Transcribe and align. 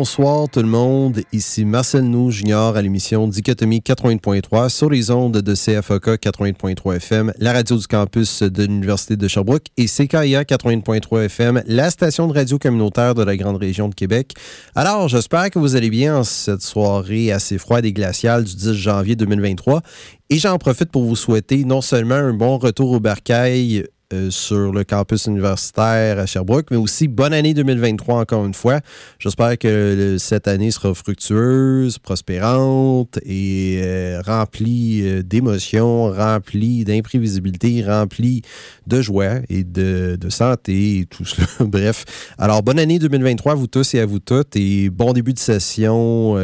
Bonsoir 0.00 0.48
tout 0.48 0.60
le 0.60 0.66
monde, 0.66 1.20
ici 1.30 1.66
Marcel 1.66 2.04
Nou 2.04 2.30
Junior 2.30 2.74
à 2.74 2.80
l'émission 2.80 3.28
Dichotomie 3.28 3.80
80.3 3.80 4.70
sur 4.70 4.88
les 4.88 5.10
ondes 5.10 5.42
de 5.42 5.54
CFOK 5.54 6.16
80.3 6.16 6.96
FM, 6.96 7.34
la 7.38 7.52
radio 7.52 7.76
du 7.76 7.86
campus 7.86 8.42
de 8.42 8.62
l'Université 8.62 9.18
de 9.18 9.28
Sherbrooke 9.28 9.66
et 9.76 9.84
CKIA 9.84 10.44
80.3 10.44 11.24
FM, 11.24 11.62
la 11.66 11.90
station 11.90 12.28
de 12.28 12.32
radio 12.32 12.58
communautaire 12.58 13.14
de 13.14 13.22
la 13.22 13.36
grande 13.36 13.58
région 13.58 13.90
de 13.90 13.94
Québec. 13.94 14.32
Alors, 14.74 15.08
j'espère 15.08 15.50
que 15.50 15.58
vous 15.58 15.76
allez 15.76 15.90
bien 15.90 16.16
en 16.16 16.24
cette 16.24 16.62
soirée 16.62 17.30
assez 17.30 17.58
froide 17.58 17.84
et 17.84 17.92
glaciale 17.92 18.44
du 18.44 18.56
10 18.56 18.72
janvier 18.72 19.16
2023 19.16 19.82
et 20.30 20.38
j'en 20.38 20.56
profite 20.56 20.90
pour 20.90 21.04
vous 21.04 21.14
souhaiter 21.14 21.64
non 21.64 21.82
seulement 21.82 22.14
un 22.14 22.32
bon 22.32 22.56
retour 22.56 22.92
au 22.92 23.00
bercail 23.00 23.84
euh, 24.12 24.28
sur 24.28 24.72
le 24.72 24.82
campus 24.82 25.26
universitaire 25.26 26.18
à 26.18 26.26
Sherbrooke, 26.26 26.72
mais 26.72 26.76
aussi 26.76 27.06
bonne 27.06 27.32
année 27.32 27.54
2023 27.54 28.16
encore 28.16 28.44
une 28.44 28.54
fois. 28.54 28.80
J'espère 29.20 29.56
que 29.56 30.16
cette 30.18 30.48
année 30.48 30.72
sera 30.72 30.92
fructueuse, 30.94 31.98
prospérante 31.98 33.20
et 33.24 33.80
euh, 33.84 34.20
remplie 34.26 35.02
euh, 35.04 35.22
d'émotions, 35.22 36.10
remplie 36.10 36.82
d'imprévisibilité, 36.82 37.84
remplie 37.86 38.42
de 38.88 39.00
joie 39.00 39.42
et 39.48 39.62
de, 39.62 40.18
santé 40.28 40.98
et 40.98 41.06
tout 41.06 41.24
cela. 41.24 41.46
Bref, 41.60 42.04
alors 42.36 42.64
bonne 42.64 42.80
année 42.80 42.98
2023 42.98 43.52
à 43.52 43.54
vous 43.54 43.68
tous 43.68 43.94
et 43.94 44.00
à 44.00 44.06
vous 44.06 44.18
toutes 44.18 44.56
et 44.56 44.90
bon 44.90 45.12
début 45.12 45.34
de 45.34 45.38
session 45.38 46.36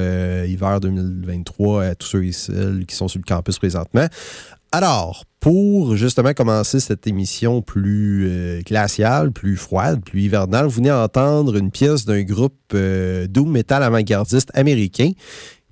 hiver 0.44 0.78
2023 0.78 1.84
à 1.84 1.94
tous 1.96 2.06
ceux 2.06 2.24
et 2.26 2.32
celles 2.32 2.84
qui 2.86 2.94
sont 2.94 3.08
sur 3.08 3.18
le 3.18 3.24
campus 3.24 3.58
présentement. 3.58 4.06
Alors, 4.72 5.24
pour 5.40 5.96
justement 5.96 6.34
commencer 6.34 6.80
cette 6.80 7.06
émission 7.06 7.62
plus 7.62 8.26
euh, 8.28 8.60
glaciale, 8.62 9.30
plus 9.30 9.56
froide, 9.56 10.02
plus 10.04 10.22
hivernale, 10.22 10.66
vous 10.66 10.72
venez 10.76 10.90
entendre 10.90 11.56
une 11.56 11.70
pièce 11.70 12.04
d'un 12.04 12.22
groupe 12.22 12.54
euh, 12.74 13.26
doom 13.28 13.50
metal 13.50 13.82
avant-gardiste 13.82 14.50
américain. 14.54 15.12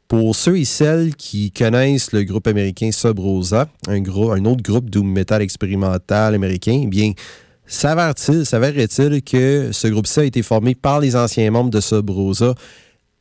Pour 0.07 0.37
ceux 0.37 0.59
et 0.59 0.65
celles 0.65 1.17
qui 1.17 1.51
connaissent 1.51 2.13
le 2.13 2.23
groupe 2.23 2.47
américain 2.47 2.93
Sub 2.93 3.19
Rosa, 3.19 3.69
un, 3.89 4.05
autre 4.45 4.63
groupe 4.63 4.91
doom 4.91 5.11
metal 5.11 5.43
expérimental 5.43 6.35
américain, 6.35 6.83
eh 6.85 6.87
bien, 6.87 7.13
s'avérerait-il 7.67 9.23
que 9.23 9.71
ce 9.73 9.89
groupe-ci 9.89 10.21
a 10.21 10.25
été 10.25 10.43
formé 10.43 10.75
par 10.75 11.01
les 11.01 11.17
anciens 11.17 11.51
membres 11.51 11.71
de 11.71 11.81
Sub 11.81 12.09
Rosa 12.11 12.55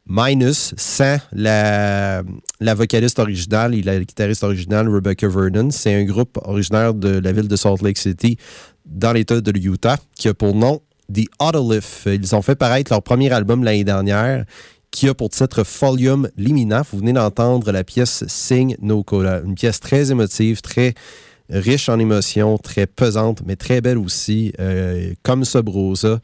minus 0.06 0.74
sans 0.78 1.18
la, 1.32 2.24
la 2.60 2.74
vocaliste 2.76 3.20
originale 3.20 3.76
et 3.76 3.82
la 3.82 4.00
guitariste 4.00 4.44
originale 4.44 4.90
Rebecca 4.90 5.28
Vernon. 5.28 5.70
C'est 5.72 5.94
un 5.94 6.04
groupe 6.04 6.38
originaire 6.44 6.94
de 6.94 7.20
la 7.20 7.32
ville 7.32 7.48
de 7.48 7.56
Salt 7.56 7.82
Lake 7.82 7.98
City 7.98 8.38
dans 8.86 9.14
l'État 9.14 9.40
de 9.40 9.52
l'Utah 9.52 9.98
qui 10.16 10.28
a 10.28 10.34
pour 10.34 10.56
nom 10.56 10.82
The 11.14 11.26
Autolift. 11.40 12.06
Ils 12.06 12.36
ont 12.36 12.42
fait 12.42 12.56
paraître 12.56 12.92
leur 12.92 13.02
premier 13.02 13.32
album 13.32 13.64
l'année 13.64 13.84
dernière 13.84 14.46
qui 14.92 15.10
a 15.10 15.14
pour 15.14 15.30
titre 15.30 15.64
Folium 15.64 16.30
Limina. 16.38 16.84
Vous 16.92 17.00
venez 17.00 17.14
d'entendre 17.14 17.72
la 17.72 17.84
pièce 17.84 18.24
Sing 18.28 18.76
No 18.82 19.04
Cola, 19.04 19.42
une 19.44 19.56
pièce 19.56 19.80
très 19.80 20.12
émotive, 20.12 20.62
très 20.62 20.94
riche 21.50 21.90
en 21.90 22.00
émotions, 22.00 22.58
très 22.58 22.86
pesante, 22.86 23.42
mais 23.46 23.56
très 23.56 23.82
belle 23.82 23.98
aussi, 23.98 24.54
euh, 24.60 25.14
comme 25.24 25.46
Sobrosa. 25.46 26.20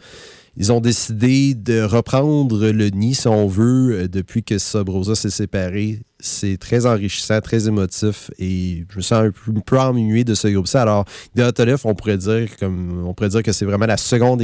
Ils 0.56 0.72
ont 0.72 0.82
décidé 0.82 1.54
de 1.54 1.82
reprendre 1.82 2.68
le 2.70 2.90
nid, 2.90 3.16
si 3.16 3.28
on 3.28 3.48
veut, 3.48 3.92
euh, 3.94 4.08
depuis 4.08 4.44
que 4.44 4.58
Sobrosa 4.58 5.16
s'est 5.16 5.30
séparé 5.30 6.02
c'est 6.20 6.58
très 6.58 6.86
enrichissant, 6.86 7.40
très 7.42 7.68
émotif 7.68 8.30
et 8.40 8.86
je 8.90 8.98
me 8.98 9.02
sens 9.02 9.24
un 9.24 9.32
peu, 9.32 9.80
un 9.80 9.88
ennuyé 9.88 10.24
de 10.24 10.34
ce 10.34 10.48
groupe-là. 10.48 10.82
Alors, 10.82 11.06
Deotolef, 11.36 11.86
on 11.86 11.96
pourrait 11.96 12.18
on 12.62 13.14
pourrait 13.14 13.30
dire 13.30 13.44
que 13.44 13.52
c'est 13.52 13.66
vraiment 13.66 13.86
la 13.86 13.98
seconde, 13.98 14.44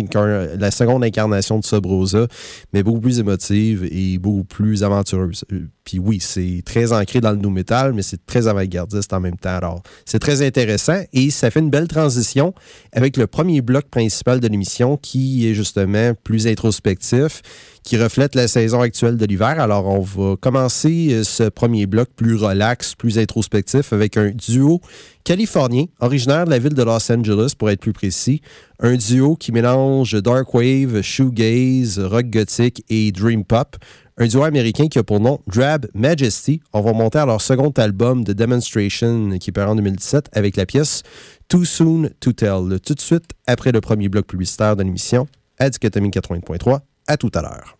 la 0.58 0.72
seconde 0.72 1.04
incarnation 1.04 1.60
de 1.60 1.66
Sobrosa, 1.66 2.28
mais 2.74 2.84
beaucoup 2.84 3.02
plus 3.02 3.20
émotive 3.20 3.88
et 3.92 4.18
beaucoup 4.18 4.46
plus 4.46 4.84
aventureuse. 4.84 5.44
Puis 5.84 6.00
oui, 6.00 6.20
c'est 6.22 6.64
très 6.66 6.94
ancré 6.94 7.20
dans 7.20 7.32
le 7.32 7.38
new 7.38 7.50
metal, 7.50 7.94
mais 7.94 8.02
c'est 8.02 8.26
très 8.26 8.48
avant-gardiste 8.48 9.12
en 9.14 9.20
même 9.20 9.38
temps. 9.38 9.56
Alors, 9.56 9.84
c'est 10.06 10.20
très 10.20 10.46
intéressant 10.46 11.02
et 11.14 11.30
ça 11.30 11.52
fait 11.52 11.60
une 11.60 11.70
belle 11.70 11.88
transition 11.88 12.54
avec 12.94 13.18
le 13.18 13.28
premier 13.28 13.62
bloc 13.62 13.86
principal 13.90 14.40
de 14.40 14.48
l'émission 14.48 14.98
qui 14.98 15.48
est 15.48 15.54
justement 15.54 16.14
plus 16.24 16.48
introspectif 16.48 17.42
qui 17.86 17.98
reflète 17.98 18.34
la 18.34 18.48
saison 18.48 18.82
actuelle 18.82 19.16
de 19.16 19.26
l'hiver. 19.26 19.60
Alors, 19.60 19.86
on 19.86 20.02
va 20.02 20.36
commencer 20.38 21.10
euh, 21.12 21.24
ce 21.24 21.44
premier 21.44 21.86
bloc 21.86 22.10
plus 22.16 22.36
relax, 22.36 22.96
plus 22.96 23.20
introspectif 23.20 23.94
avec 23.94 24.18
un 24.18 24.32
duo 24.32 24.82
californien, 25.24 25.86
originaire 26.00 26.46
de 26.46 26.50
la 26.50 26.58
ville 26.58 26.74
de 26.74 26.82
Los 26.82 27.12
Angeles, 27.12 27.54
pour 27.58 27.70
être 27.70 27.80
plus 27.80 27.94
précis. 27.94 28.42
Un 28.80 28.96
duo 28.96 29.36
qui 29.36 29.52
mélange 29.52 30.20
dark 30.20 30.52
wave, 30.56 31.04
shoegaze, 31.04 32.00
rock 32.00 32.26
gothique 32.32 32.84
et 32.90 33.12
dream 33.12 33.46
pop. 33.46 33.76
Un 34.18 34.26
duo 34.26 34.44
américain 34.44 34.88
qui 34.88 34.98
a 34.98 35.04
pour 35.04 35.20
nom 35.20 35.40
Drab 35.46 35.86
Majesty. 35.94 36.62
On 36.74 36.82
va 36.82 36.92
monter 36.94 37.20
à 37.20 37.28
leur 37.28 37.42
second 37.42 37.70
album 37.70 38.24
de 38.24 38.34
Demonstration 38.34 39.38
qui 39.40 39.52
paru 39.52 39.72
en 39.72 39.76
2017 39.76 40.30
avec 40.34 40.58
la 40.58 40.66
pièce 40.66 41.04
Too 41.50 41.66
Soon 41.66 42.10
to 42.20 42.32
Tell. 42.32 42.80
Tout 42.84 42.96
de 42.96 43.02
suite 43.02 43.26
après 43.46 43.72
le 43.72 43.82
premier 43.82 44.10
bloc 44.10 44.26
publicitaire 44.26 44.76
de 44.76 44.82
l'émission 44.82 45.28
à 45.60 45.70
80.3 45.70 46.80
à 47.08 47.18
tout 47.18 47.32
à 47.34 47.42
l'heure. 47.42 47.78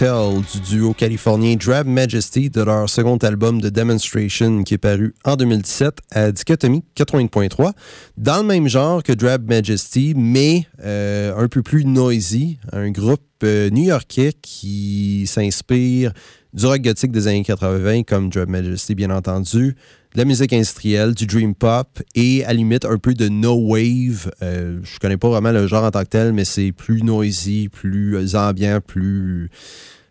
Du 0.00 0.60
duo 0.60 0.94
californien 0.94 1.56
Drab 1.56 1.88
Majesty 1.88 2.50
de 2.50 2.62
leur 2.62 2.88
second 2.88 3.16
album 3.16 3.60
de 3.60 3.68
Demonstration 3.68 4.62
qui 4.62 4.74
est 4.74 4.78
paru 4.78 5.12
en 5.24 5.34
2017 5.34 5.98
à 6.12 6.30
Dichotomie 6.30 6.84
80.3. 6.96 7.72
Dans 8.16 8.36
le 8.36 8.44
même 8.44 8.68
genre 8.68 9.02
que 9.02 9.12
Drab 9.12 9.48
Majesty, 9.48 10.14
mais 10.16 10.68
euh, 10.84 11.34
un 11.36 11.48
peu 11.48 11.64
plus 11.64 11.84
noisy. 11.84 12.60
Un 12.70 12.92
groupe 12.92 13.22
euh, 13.42 13.70
new-yorkais 13.70 14.34
qui 14.40 15.24
s'inspire 15.26 16.12
du 16.52 16.64
rock 16.66 16.80
gothique 16.80 17.10
des 17.10 17.26
années 17.26 17.42
80 17.42 18.04
comme 18.04 18.28
Drab 18.28 18.48
Majesty 18.50 18.94
bien 18.94 19.10
entendu, 19.10 19.74
de 20.14 20.18
la 20.18 20.24
musique 20.24 20.52
industrielle, 20.52 21.14
du 21.14 21.26
dream 21.26 21.54
pop 21.54 22.02
et 22.14 22.44
à 22.44 22.52
limite 22.52 22.84
un 22.84 22.98
peu 22.98 23.14
de 23.14 23.28
no 23.28 23.54
wave. 23.54 24.30
Euh, 24.42 24.80
je 24.82 24.98
connais 24.98 25.16
pas 25.16 25.28
vraiment 25.28 25.52
le 25.52 25.66
genre 25.66 25.84
en 25.84 25.90
tant 25.90 26.02
que 26.04 26.08
tel, 26.08 26.32
mais 26.32 26.44
c'est 26.44 26.72
plus 26.72 27.02
noisy, 27.02 27.68
plus 27.68 28.34
ambiant, 28.34 28.80
plus. 28.80 29.50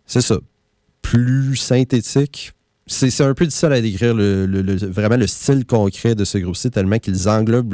C'est 0.06 0.22
ça. 0.22 0.38
Plus 1.02 1.56
synthétique, 1.56 2.52
c'est 2.88 3.22
un 3.22 3.34
peu 3.34 3.46
difficile 3.46 3.72
à 3.72 3.82
décrire 3.82 4.14
le, 4.14 4.46
vraiment 4.90 5.18
le 5.18 5.28
style 5.28 5.66
concret 5.66 6.16
de 6.16 6.24
ce 6.24 6.38
groupe-ci, 6.38 6.72
tellement 6.72 7.00
qu'ils 7.00 7.28
englobent, 7.30 7.74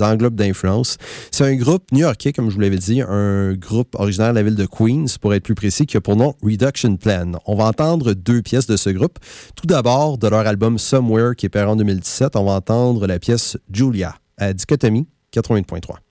englobent 0.00 0.34
d'influence. 0.36 0.96
C'est 1.30 1.44
un 1.44 1.54
groupe 1.56 1.90
new-yorkais, 1.92 2.32
comme 2.32 2.50
je 2.50 2.54
vous 2.54 2.60
l'avais 2.60 2.78
dit, 2.78 3.02
un 3.02 3.54
groupe 3.54 3.94
originaire 3.94 4.30
de 4.30 4.36
la 4.36 4.42
ville 4.42 4.54
de 4.54 4.66
Queens, 4.66 5.06
pour 5.20 5.34
être 5.34 5.42
plus 5.42 5.54
précis, 5.54 5.86
qui 5.86 5.96
a 5.96 6.00
pour 6.00 6.16
nom 6.16 6.34
Reduction 6.42 6.96
Plan. 6.96 7.32
On 7.46 7.56
va 7.56 7.64
entendre 7.64 8.14
deux 8.14 8.42
pièces 8.42 8.66
de 8.66 8.76
ce 8.76 8.90
groupe. 8.90 9.18
Tout 9.56 9.66
d'abord, 9.66 10.18
de 10.18 10.28
leur 10.28 10.46
album 10.46 10.78
Somewhere, 10.78 11.34
qui 11.36 11.46
est 11.46 11.50
paru 11.50 11.70
en 11.70 11.76
2017, 11.76 12.36
on 12.36 12.44
va 12.44 12.52
entendre 12.52 13.06
la 13.06 13.18
pièce 13.18 13.56
Julia, 13.72 14.14
à 14.38 14.52
Dichotomie 14.52 15.06
80.3. 15.34 16.03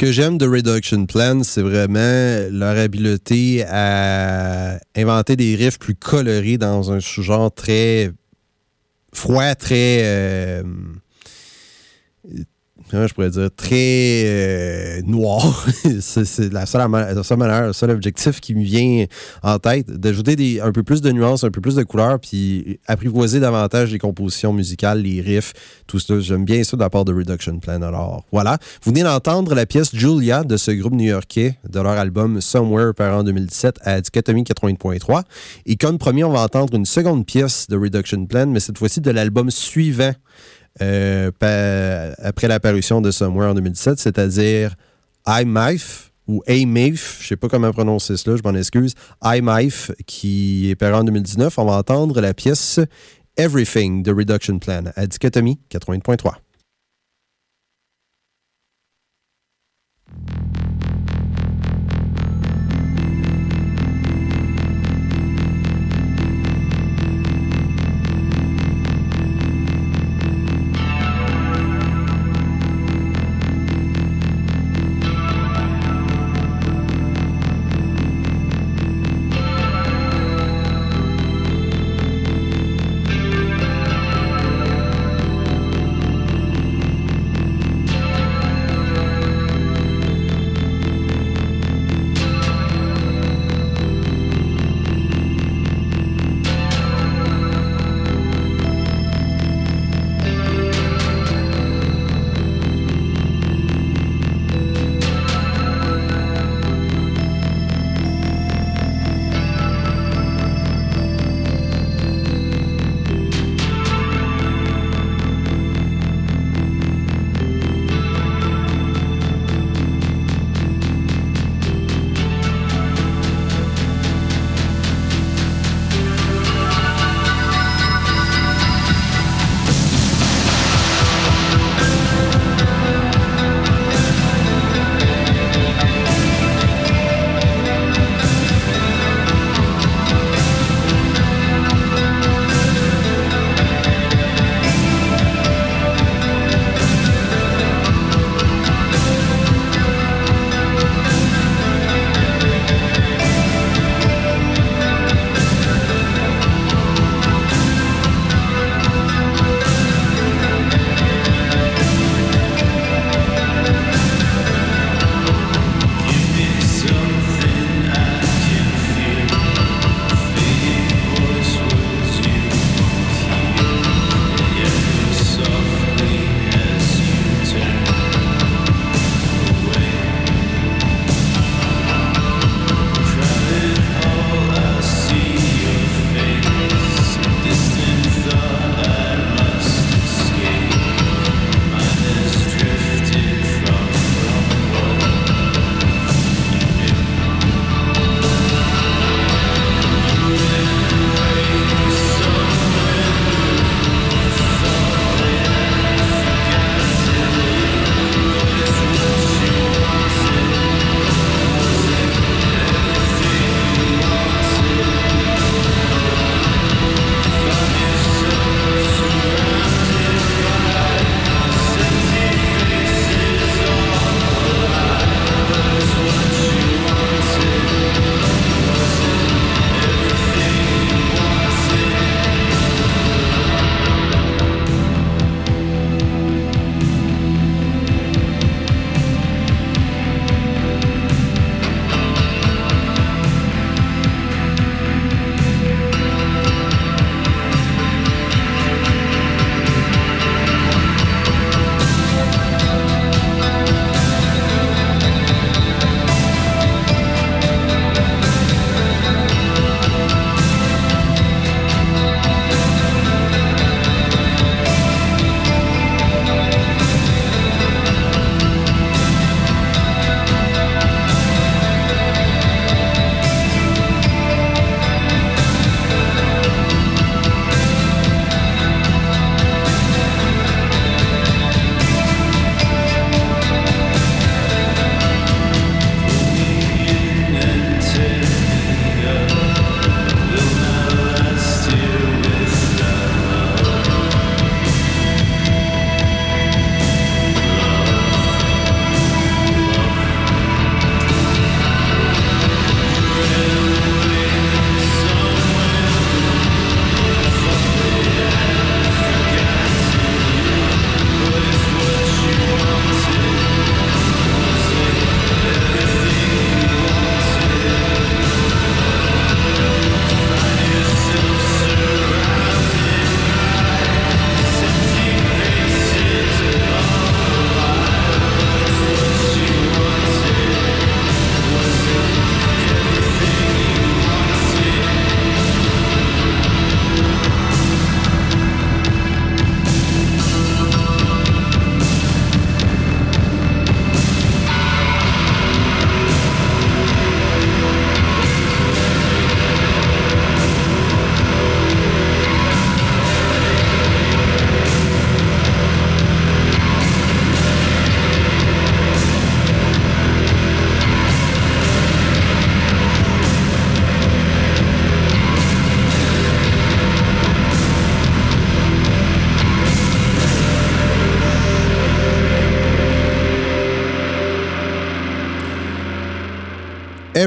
que 0.00 0.12
j'aime 0.12 0.38
de 0.38 0.46
Reduction 0.46 1.04
Plan, 1.04 1.42
c'est 1.42 1.60
vraiment 1.60 2.48
leur 2.50 2.78
habileté 2.78 3.66
à 3.68 4.80
inventer 4.96 5.36
des 5.36 5.54
riffs 5.56 5.78
plus 5.78 5.94
colorés 5.94 6.56
dans 6.56 6.90
un 6.90 7.00
sous-genre 7.00 7.52
très 7.52 8.10
froid, 9.12 9.54
très. 9.54 10.00
Euh, 10.04 10.62
je 12.92 13.14
pourrais 13.14 13.30
dire, 13.30 13.48
très 13.54 14.24
euh, 14.24 15.02
noir. 15.02 15.66
c'est 16.00 16.52
la 16.52 16.66
seule, 16.66 16.90
la 16.90 17.22
seule 17.22 17.38
manière, 17.38 17.66
le 17.68 17.72
seul 17.72 17.90
objectif 17.90 18.40
qui 18.40 18.54
me 18.54 18.62
vient 18.62 19.06
en 19.42 19.58
tête, 19.58 19.90
d'ajouter 19.90 20.60
un 20.60 20.72
peu 20.72 20.82
plus 20.82 21.00
de 21.00 21.10
nuances, 21.10 21.44
un 21.44 21.50
peu 21.50 21.60
plus 21.60 21.74
de 21.74 21.82
couleurs, 21.82 22.18
puis 22.18 22.78
apprivoiser 22.86 23.40
davantage 23.40 23.92
les 23.92 23.98
compositions 23.98 24.52
musicales, 24.52 25.02
les 25.02 25.20
riffs, 25.20 25.52
tout 25.86 25.98
ça. 25.98 26.18
J'aime 26.20 26.44
bien 26.44 26.62
ça 26.64 26.76
de 26.76 26.82
la 26.82 26.90
part 26.90 27.04
de 27.04 27.12
Reduction 27.12 27.58
Plan. 27.58 27.82
Alors 27.82 28.24
voilà, 28.32 28.58
vous 28.82 28.90
venez 28.90 29.02
d'entendre 29.02 29.54
la 29.54 29.66
pièce 29.66 29.94
Julia 29.94 30.44
de 30.44 30.56
ce 30.56 30.70
groupe 30.70 30.94
new-yorkais 30.94 31.58
de 31.68 31.80
leur 31.80 31.92
album 31.92 32.40
Somewhere 32.40 32.92
par 32.94 33.16
en 33.16 33.24
2017 33.24 33.76
à 33.82 34.00
Dichotomie 34.00 34.42
80.3. 34.42 35.22
Et 35.66 35.76
comme 35.76 35.98
promis, 35.98 36.24
on 36.24 36.32
va 36.32 36.42
entendre 36.42 36.74
une 36.74 36.86
seconde 36.86 37.26
pièce 37.26 37.66
de 37.68 37.76
Reduction 37.76 38.26
Plan, 38.26 38.46
mais 38.46 38.60
cette 38.60 38.78
fois-ci 38.78 39.00
de 39.00 39.10
l'album 39.10 39.50
suivant 39.50 40.12
euh, 40.82 41.30
après 42.18 42.48
l'apparition 42.48 43.00
de 43.00 43.10
Somewhere 43.10 43.50
en 43.50 43.54
2017, 43.54 43.98
c'est-à-dire 43.98 44.74
iMife 45.26 46.12
ou 46.26 46.42
A-Mif, 46.46 47.18
je 47.18 47.24
ne 47.24 47.28
sais 47.28 47.36
pas 47.36 47.48
comment 47.48 47.72
prononcer 47.72 48.16
cela, 48.16 48.36
je 48.36 48.42
m'en 48.42 48.54
excuse, 48.54 48.94
iMife, 49.22 49.90
qui 50.06 50.70
est 50.70 50.76
paru 50.76 50.94
en 50.94 51.04
2019. 51.04 51.58
On 51.58 51.64
va 51.64 51.72
entendre 51.78 52.20
la 52.20 52.34
pièce 52.34 52.80
Everything 53.36 54.02
de 54.02 54.12
Reduction 54.12 54.58
Plan 54.58 54.84
à 54.96 55.06
Dichotomie 55.06 55.58
80.3. 55.70 56.34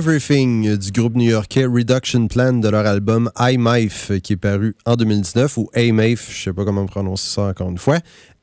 Everything 0.05 0.75
du 0.75 0.91
groupe 0.91 1.15
new-yorkais 1.15 1.63
Reduction 1.63 2.27
Plan 2.27 2.51
de 2.51 2.67
leur 2.67 2.85
album 2.85 3.31
iMafe 3.39 4.11
qui 4.21 4.33
est 4.33 4.37
paru 4.37 4.75
en 4.85 4.97
2019 4.97 5.57
ou 5.57 5.69
A-Mafe, 5.73 6.29
je 6.29 6.43
sais 6.43 6.51
pas 6.51 6.65
comment 6.65 6.85
prononcer 6.85 7.35
ça 7.35 7.43
encore 7.43 7.69
une 7.69 7.77
fois. 7.77 7.99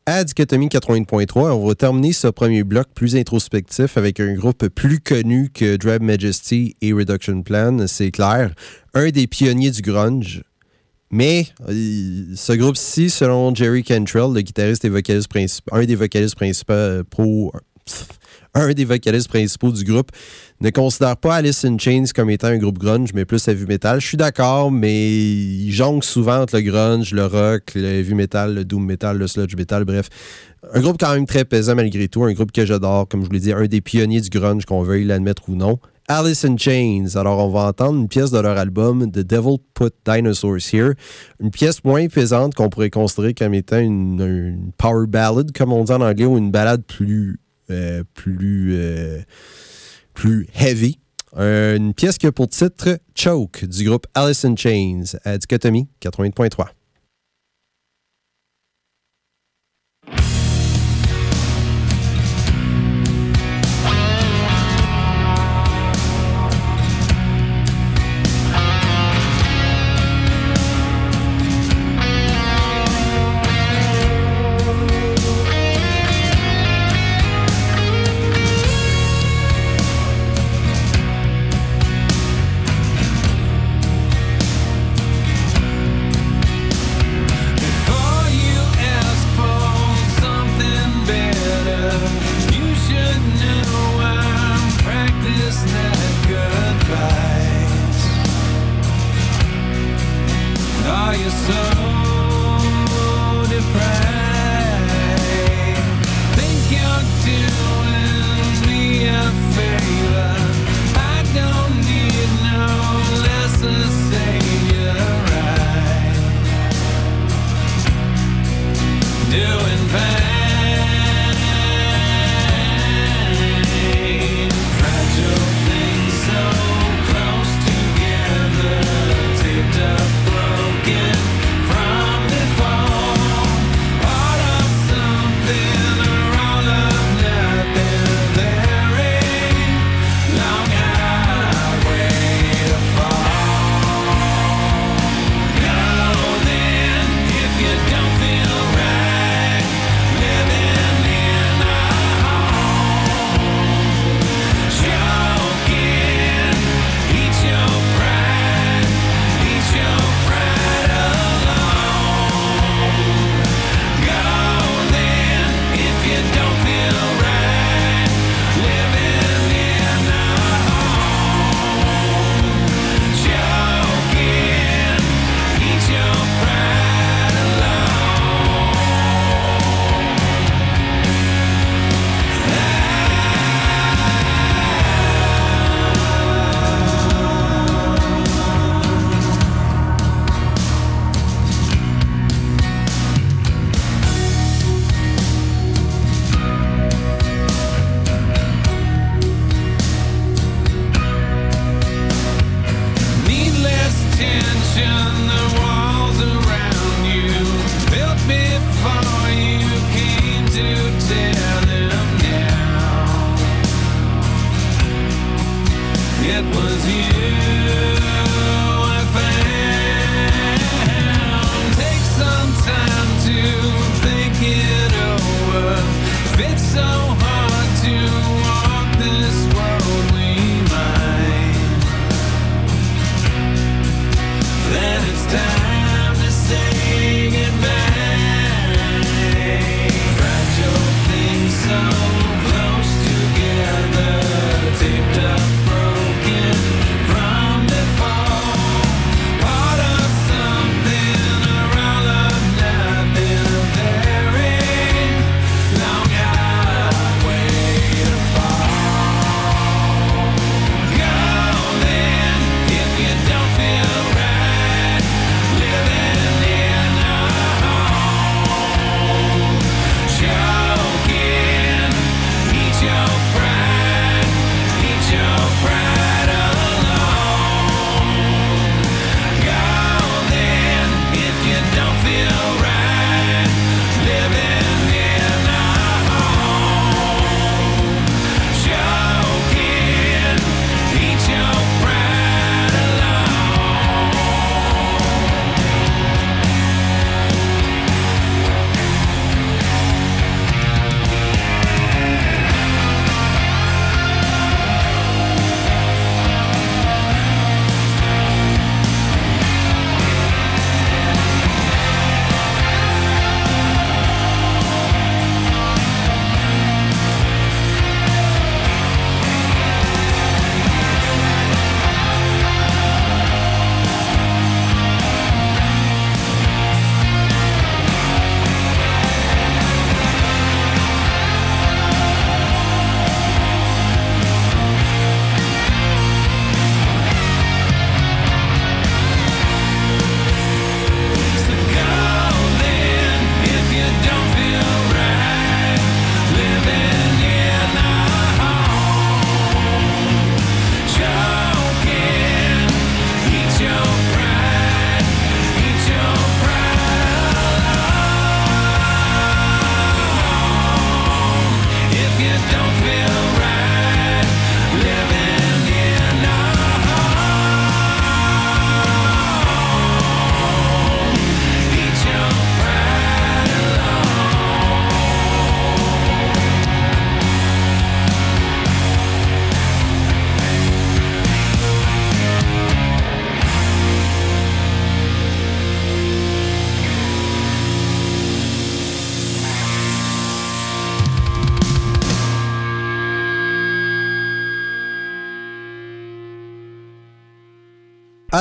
À 0.07 0.25
Dichotomie 0.25 0.69
80.3, 0.69 1.51
on 1.51 1.67
va 1.67 1.75
terminer 1.75 2.15
ce 2.15 2.29
premier 2.29 2.65
bloc 2.65 2.87
plus 2.95 3.15
introspectif 3.15 3.99
avec 3.99 4.21
un 4.21 4.33
groupe 4.33 4.69
plus 4.69 5.01
connu 5.01 5.51
que 5.53 5.77
Drab 5.77 6.01
Majesty 6.01 6.77
et 6.81 6.95
Reduction 6.95 7.43
Plan, 7.43 7.87
c'est 7.87 8.11
clair. 8.11 8.55
Un 8.95 9.11
des 9.11 9.27
pionniers 9.27 9.71
du 9.71 9.83
grunge. 9.83 10.43
Mais 11.11 11.47
euh, 11.69 12.25
ce 12.37 12.55
groupe-ci, 12.55 13.11
selon 13.11 13.55
Jerry 13.55 13.85
Cantrell, 13.85 14.33
le 14.33 14.41
guitariste 14.41 14.87
et 14.87 14.89
vocaliste 14.89 15.29
principal, 15.29 15.87
principaux 16.39 17.05
pro 17.11 17.53
un 18.55 18.73
des 18.73 18.85
vocalistes 18.85 19.29
principaux 19.29 19.73
du 19.73 19.85
groupe, 19.85 20.11
ne 20.61 20.71
considère 20.71 21.17
pas 21.17 21.37
Alice 21.37 21.65
in 21.65 21.79
Chains 21.79 22.05
comme 22.15 22.29
étant 22.31 22.49
un 22.49 22.59
groupe 22.59 22.79
grunge, 22.79 23.11
mais 23.15 23.25
plus 23.25 23.47
heavy 23.49 23.65
metal. 23.67 24.01
Je 24.01 24.07
suis 24.07 24.17
d'accord, 24.17 24.71
mais 24.71 25.11
il 25.11 25.73
jongle 25.73 26.05
souvent 26.05 26.43
entre 26.43 26.57
le 26.57 26.63
grunge, 26.63 27.13
le 27.13 27.25
rock, 27.25 27.73
le 27.75 27.87
heavy 27.87 28.15
metal, 28.15 28.55
le 28.55 28.65
doom 28.65 28.85
metal, 28.85 29.17
le 29.17 29.27
sludge 29.27 29.57
metal, 29.57 29.85
bref. 29.85 30.09
Un 30.75 30.81
groupe 30.81 30.99
quand 31.01 31.15
même 31.15 31.27
très 31.27 31.47
pesant 31.47 31.75
malgré 31.75 32.09
tout, 32.09 32.25
un 32.25 32.33
groupe 32.33 32.53
que 32.53 32.67
j'adore, 32.67 33.09
comme 33.09 33.23
je 33.23 33.27
vous 33.27 33.33
l'ai 33.33 33.41
dit, 33.41 33.53
un 33.53 33.65
des 33.65 33.81
pionniers 33.81 34.21
du 34.21 34.29
grunge, 34.29 34.67
qu'on 34.67 34.83
veuille 34.83 35.05
l'admettre 35.05 35.49
ou 35.49 35.57
non. 35.57 35.79
Alice 36.09 36.45
in 36.45 36.57
Chains. 36.57 37.15
Alors, 37.15 37.39
on 37.39 37.51
va 37.51 37.69
entendre 37.69 37.99
une 37.99 38.09
pièce 38.09 38.33
de 38.33 38.39
leur 38.39 38.59
album 38.59 39.11
The 39.13 39.21
Devil 39.21 39.59
Put 39.75 39.93
Dinosaurs 40.05 40.59
Here. 40.73 40.95
Une 41.41 41.53
pièce 41.53 41.85
moins 41.85 42.09
pesante 42.09 42.55
qu'on 42.55 42.69
pourrait 42.69 42.91
considérer 42.91 43.33
comme 43.33 43.55
étant 43.55 43.79
une, 43.79 44.73
power 44.77 45.07
ballad, 45.07 45.53
comme 45.53 45.73
on 45.73 45.85
dit 45.85 45.93
en 45.93 46.01
anglais, 46.01 46.27
ou 46.27 46.37
une 46.37 46.51
balade 46.51 46.83
plus 46.85 47.39
euh, 47.71 48.03
plus, 48.15 48.73
euh, 48.75 49.21
plus 50.21 50.47
heavy. 50.55 50.99
une 51.35 51.95
pièce 51.95 52.19
qui 52.19 52.27
a 52.27 52.33
pour 52.33 52.47
titre 52.47 52.99
Choke 53.15 53.65
du 53.65 53.85
groupe 53.85 54.07
Alice 54.15 54.45
in 54.45 54.55
Chains 54.55 55.17
à 55.25 55.39
Dichotomie 55.39 55.89
80.3. 56.03 56.67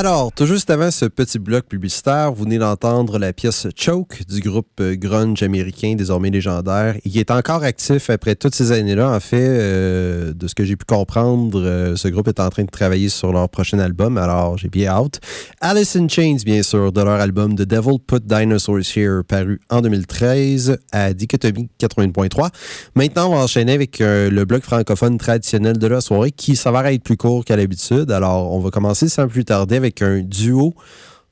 Alors, 0.00 0.32
tout 0.32 0.46
juste 0.46 0.70
avant 0.70 0.90
ce 0.90 1.04
petit 1.04 1.38
bloc 1.38 1.66
publicitaire, 1.66 2.32
vous 2.32 2.44
venez 2.44 2.56
d'entendre 2.56 3.18
la 3.18 3.34
pièce 3.34 3.66
Choke 3.76 4.22
du 4.26 4.40
groupe 4.40 4.80
euh, 4.80 4.96
grunge 4.96 5.42
américain 5.42 5.94
désormais 5.94 6.30
légendaire 6.30 6.96
et 7.04 7.10
qui 7.10 7.18
est 7.18 7.30
encore 7.30 7.64
actif 7.64 8.08
après 8.08 8.34
toutes 8.34 8.54
ces 8.54 8.72
années-là. 8.72 9.10
En 9.10 9.20
fait, 9.20 9.36
euh, 9.46 10.32
de 10.32 10.48
ce 10.48 10.54
que 10.54 10.64
j'ai 10.64 10.76
pu 10.76 10.86
comprendre, 10.86 11.60
euh, 11.60 11.96
ce 11.96 12.08
groupe 12.08 12.28
est 12.28 12.40
en 12.40 12.48
train 12.48 12.64
de 12.64 12.70
travailler 12.70 13.10
sur 13.10 13.30
leur 13.30 13.50
prochain 13.50 13.78
album, 13.78 14.16
alors 14.16 14.56
j'ai 14.56 14.70
bien 14.70 14.88
hâte. 14.90 15.20
Alice 15.60 15.94
in 15.96 16.08
Chains, 16.08 16.38
bien 16.46 16.62
sûr, 16.62 16.92
de 16.92 17.02
leur 17.02 17.20
album 17.20 17.54
The 17.54 17.64
Devil 17.64 17.98
Put 17.98 18.20
Dinosaurs 18.24 18.96
Here, 18.96 19.22
paru 19.28 19.60
en 19.68 19.82
2013 19.82 20.78
à 20.92 21.12
Dichotomie 21.12 21.68
80.3. 21.78 22.48
Maintenant, 22.94 23.32
on 23.32 23.34
va 23.34 23.42
enchaîner 23.42 23.74
avec 23.74 23.98
le 24.00 24.44
bloc 24.44 24.62
francophone 24.62 25.18
traditionnel 25.18 25.76
de 25.76 25.86
la 25.86 26.00
soirée 26.00 26.30
qui 26.30 26.56
s'avère 26.56 26.86
être 26.86 27.02
plus 27.02 27.18
court 27.18 27.44
qu'à 27.44 27.56
l'habitude. 27.56 28.10
Alors, 28.10 28.50
on 28.50 28.60
va 28.60 28.70
commencer 28.70 29.10
sans 29.10 29.28
plus 29.28 29.44
tarder 29.44 29.76
avec 29.76 29.89
un 30.00 30.20
duo 30.20 30.74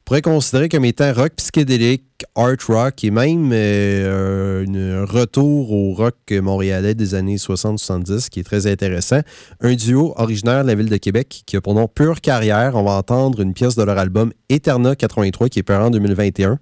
pourrait 0.09 0.23
considérer 0.23 0.71
comme 0.71 0.87
étant 0.87 1.13
rock 1.13 1.35
psychédélique, 1.37 2.25
art 2.35 2.57
rock 2.67 3.05
et 3.05 3.11
même 3.11 3.51
euh, 3.53 4.65
un 4.67 5.05
retour 5.05 5.71
au 5.71 5.93
rock 5.93 6.17
montréalais 6.31 6.95
des 6.95 7.15
années 7.15 7.37
60-70 7.37 8.31
qui 8.31 8.41
est 8.41 8.45
très 8.45 8.67
intéressant. 8.67 9.21
Un 9.61 9.75
duo 9.75 10.15
originaire 10.17 10.63
de 10.63 10.69
la 10.69 10.75
ville 10.75 10.89
de 10.89 10.97
Québec 10.97 11.43
qui 11.45 11.59
a 11.59 11.61
pour 11.61 11.75
nom 11.75 11.89
Pure 11.89 12.23
Carrière. 12.23 12.75
On 12.75 12.85
va 12.85 12.93
entendre 12.93 13.41
une 13.41 13.53
pièce 13.53 13.77
de 13.77 13.83
leur 13.83 13.99
album 13.99 14.33
Eterna 14.49 14.97
83 14.97 15.51
qui 15.51 15.59
est 15.59 15.63
paru 15.63 15.85
en 15.85 15.91
2021 15.91 16.59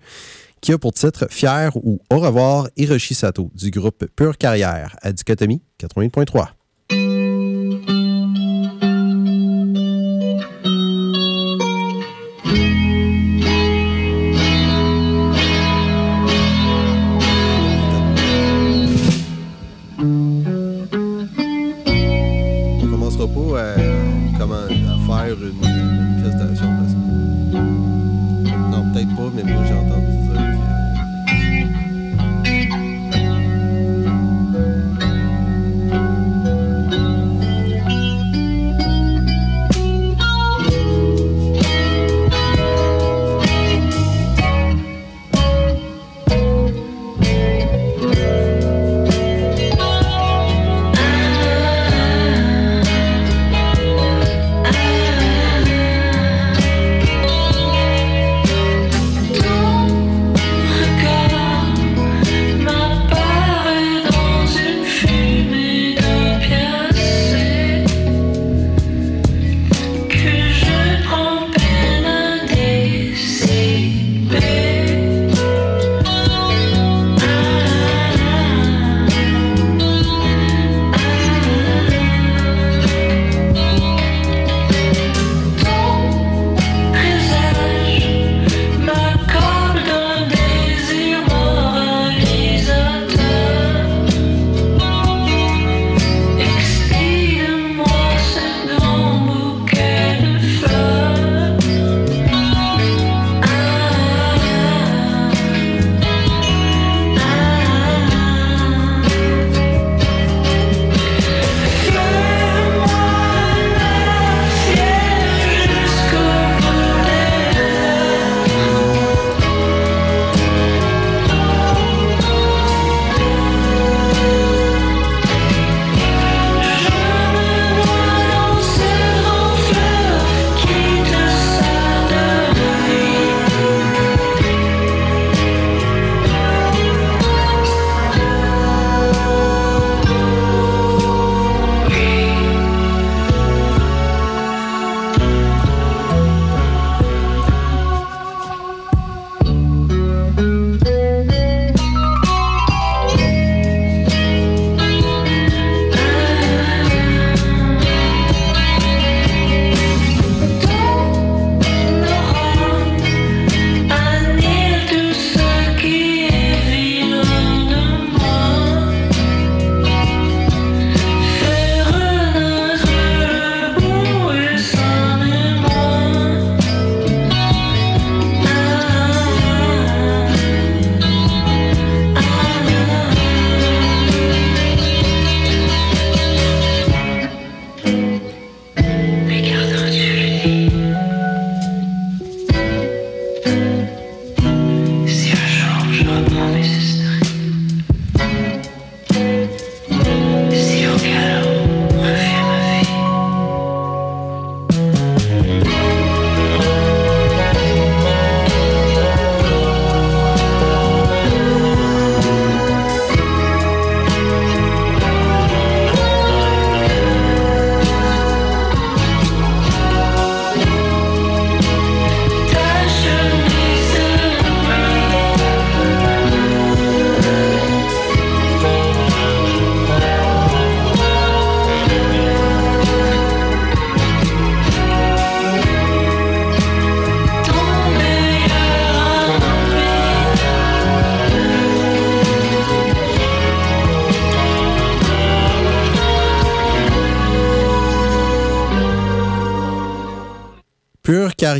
qui 0.60 0.72
a 0.72 0.78
pour 0.78 0.92
titre 0.92 1.28
Fier 1.30 1.70
ou 1.76 2.00
Au 2.10 2.18
revoir 2.18 2.68
Hiroshi 2.76 3.14
Sato 3.14 3.52
du 3.54 3.70
groupe 3.70 4.06
Pure 4.16 4.38
Carrière 4.38 4.96
à 5.02 5.12
Dichotomie 5.12 5.62
80.3. 5.80 6.55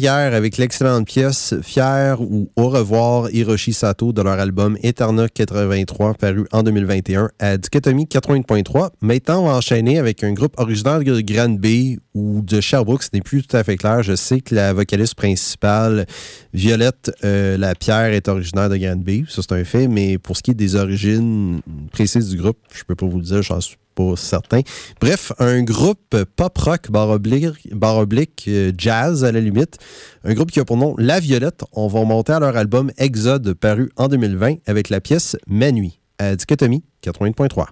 avec 0.04 0.58
l'excellente 0.58 1.06
pièce 1.06 1.54
Fier 1.62 2.20
ou 2.20 2.50
Au 2.54 2.68
revoir 2.68 3.30
Hiroshi 3.30 3.72
Sato 3.72 4.12
de 4.12 4.20
leur 4.20 4.38
album 4.38 4.76
Eterna 4.82 5.26
83 5.26 6.14
paru 6.14 6.46
en 6.52 6.62
2021 6.62 7.30
à 7.38 7.56
Dichotomie 7.56 8.04
80.3. 8.04 8.90
Maintenant, 9.00 9.44
on 9.44 9.46
va 9.46 9.54
enchaîner 9.54 9.98
avec 9.98 10.22
un 10.22 10.34
groupe 10.34 10.52
originaire 10.58 10.98
de 10.98 11.20
Granby 11.22 11.98
ou 12.12 12.42
de 12.42 12.60
Sherbrooke. 12.60 13.04
Ce 13.04 13.08
n'est 13.14 13.22
plus 13.22 13.42
tout 13.42 13.56
à 13.56 13.64
fait 13.64 13.78
clair. 13.78 14.02
Je 14.02 14.14
sais 14.14 14.42
que 14.42 14.54
la 14.54 14.74
vocaliste 14.74 15.14
principale, 15.14 16.04
Violette 16.52 17.10
euh, 17.24 17.56
La 17.56 17.74
Pierre, 17.74 18.12
est 18.12 18.28
originaire 18.28 18.68
de 18.68 18.76
Granby. 18.76 19.24
Ça, 19.30 19.40
c'est 19.40 19.54
un 19.54 19.64
fait. 19.64 19.88
Mais 19.88 20.18
pour 20.18 20.36
ce 20.36 20.42
qui 20.42 20.50
est 20.50 20.54
des 20.54 20.76
origines 20.76 21.62
précises 21.90 22.28
du 22.28 22.36
groupe, 22.36 22.58
je 22.74 22.84
peux 22.84 22.94
pas 22.94 23.06
vous 23.06 23.18
le 23.18 23.24
dire. 23.24 23.40
J'en 23.40 23.62
suis 23.62 23.76
pas 23.96 24.14
certain. 24.16 24.60
Bref, 25.00 25.32
un 25.40 25.62
groupe 25.62 26.16
pop-rock, 26.36 26.90
barre 26.92 27.08
oblique, 27.10 28.44
euh, 28.46 28.72
jazz 28.78 29.24
à 29.24 29.32
la 29.32 29.40
limite. 29.40 29.78
Un 30.22 30.34
groupe 30.34 30.52
qui 30.52 30.60
a 30.60 30.64
pour 30.64 30.76
nom 30.76 30.94
La 30.98 31.18
Violette. 31.18 31.64
On 31.72 31.88
va 31.88 32.04
monter 32.04 32.32
à 32.32 32.38
leur 32.38 32.56
album 32.56 32.92
Exode 32.98 33.54
paru 33.54 33.90
en 33.96 34.06
2020 34.08 34.56
avec 34.66 34.90
la 34.90 35.00
pièce 35.00 35.36
Ma 35.48 35.72
Nuit 35.72 35.98
à 36.18 36.36
Dichotomie 36.36 36.84
80.3. 37.02 37.66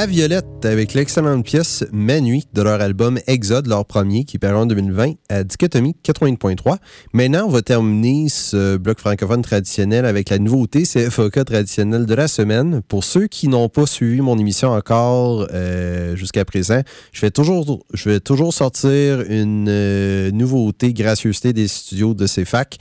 La 0.00 0.06
Violette 0.06 0.64
avec 0.64 0.94
l'excellente 0.94 1.44
pièce 1.44 1.84
Ma 1.92 2.22
Nuit 2.22 2.48
de 2.54 2.62
leur 2.62 2.80
album 2.80 3.18
Exode, 3.26 3.66
leur 3.66 3.84
premier, 3.84 4.24
qui 4.24 4.38
paraît 4.38 4.54
en 4.54 4.64
2020 4.64 5.12
à 5.28 5.44
Dichotomie 5.44 5.94
80.3. 6.02 6.78
Maintenant, 7.12 7.44
on 7.44 7.50
va 7.50 7.60
terminer 7.60 8.30
ce 8.30 8.78
bloc 8.78 8.98
francophone 8.98 9.42
traditionnel 9.42 10.06
avec 10.06 10.30
la 10.30 10.38
nouveauté 10.38 10.84
CFOK 10.84 11.44
traditionnelle 11.44 12.06
de 12.06 12.14
la 12.14 12.28
semaine. 12.28 12.80
Pour 12.88 13.04
ceux 13.04 13.26
qui 13.26 13.48
n'ont 13.48 13.68
pas 13.68 13.84
suivi 13.84 14.22
mon 14.22 14.38
émission 14.38 14.70
encore 14.70 15.46
euh, 15.52 16.16
jusqu'à 16.16 16.46
présent, 16.46 16.80
je 17.12 17.20
vais, 17.20 17.30
toujours, 17.30 17.84
je 17.92 18.08
vais 18.08 18.20
toujours 18.20 18.54
sortir 18.54 19.20
une 19.28 19.68
euh, 19.68 20.30
nouveauté 20.30 20.94
gracieuseté 20.94 21.52
des 21.52 21.68
studios 21.68 22.14
de 22.14 22.26
CFAC. 22.26 22.78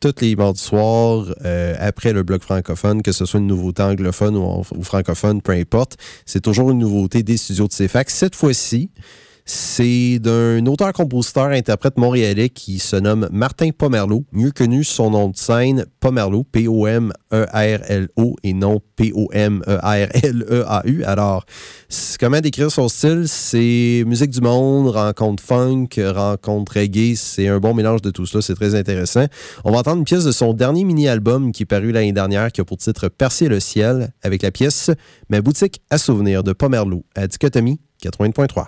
Tous 0.00 0.14
les 0.20 0.36
mardis 0.36 0.60
soirs 0.60 1.26
euh, 1.44 1.74
après 1.78 2.12
le 2.12 2.22
bloc 2.22 2.42
francophone, 2.42 3.02
que 3.02 3.12
ce 3.12 3.24
soit 3.24 3.40
une 3.40 3.46
nouveauté 3.46 3.82
anglophone 3.82 4.36
ou, 4.36 4.82
francophone, 4.82 5.42
peu 5.42 5.52
importe. 5.52 5.96
C'est 6.24 6.40
toujours 6.40 6.70
une 6.70 6.78
nouveauté 6.78 7.22
des 7.22 7.36
studios 7.36 7.66
de 7.66 7.72
CFAC. 7.72 8.10
Cette 8.10 8.36
fois-ci, 8.36 8.90
c'est 9.48 10.18
d'un 10.18 10.64
auteur-compositeur-interprète 10.66 11.96
montréalais 11.96 12.50
qui 12.50 12.78
se 12.78 12.96
nomme 12.96 13.30
Martin 13.32 13.70
Pomerleau, 13.70 14.26
mieux 14.30 14.50
connu 14.50 14.84
son 14.84 15.10
nom 15.10 15.30
de 15.30 15.36
scène 15.38 15.86
Pomerleau, 16.00 16.44
P-O-M-E-R-L-O 16.44 18.36
et 18.42 18.52
non 18.52 18.80
P-O-M-E-R-L-E-A-U. 18.96 19.44
Alors, 21.04 21.46
comment 22.20 22.40
décrire 22.40 22.70
son 22.70 22.88
style? 22.88 23.24
C'est 23.26 24.04
musique 24.06 24.30
du 24.30 24.42
monde, 24.42 24.88
rencontre 24.88 25.42
funk, 25.42 25.88
rencontre 25.96 26.74
reggae. 26.78 27.14
C'est 27.16 27.48
un 27.48 27.58
bon 27.58 27.72
mélange 27.72 28.02
de 28.02 28.10
tout 28.10 28.26
cela. 28.26 28.42
C'est 28.42 28.54
très 28.54 28.74
intéressant. 28.74 29.24
On 29.64 29.72
va 29.72 29.78
entendre 29.78 29.98
une 29.98 30.04
pièce 30.04 30.24
de 30.24 30.32
son 30.32 30.52
dernier 30.52 30.84
mini-album 30.84 31.52
qui 31.52 31.62
est 31.62 31.66
paru 31.66 31.90
l'année 31.92 32.12
dernière, 32.12 32.52
qui 32.52 32.60
a 32.60 32.66
pour 32.66 32.76
titre 32.76 33.08
Percer 33.08 33.48
le 33.48 33.60
ciel, 33.60 34.12
avec 34.22 34.42
la 34.42 34.50
pièce 34.50 34.90
Ma 35.30 35.40
boutique 35.40 35.80
à 35.88 35.96
souvenir 35.96 36.44
de 36.44 36.52
Pomerleau 36.52 37.04
à 37.14 37.26
Dichotomie 37.26 37.80
80.3. 38.02 38.66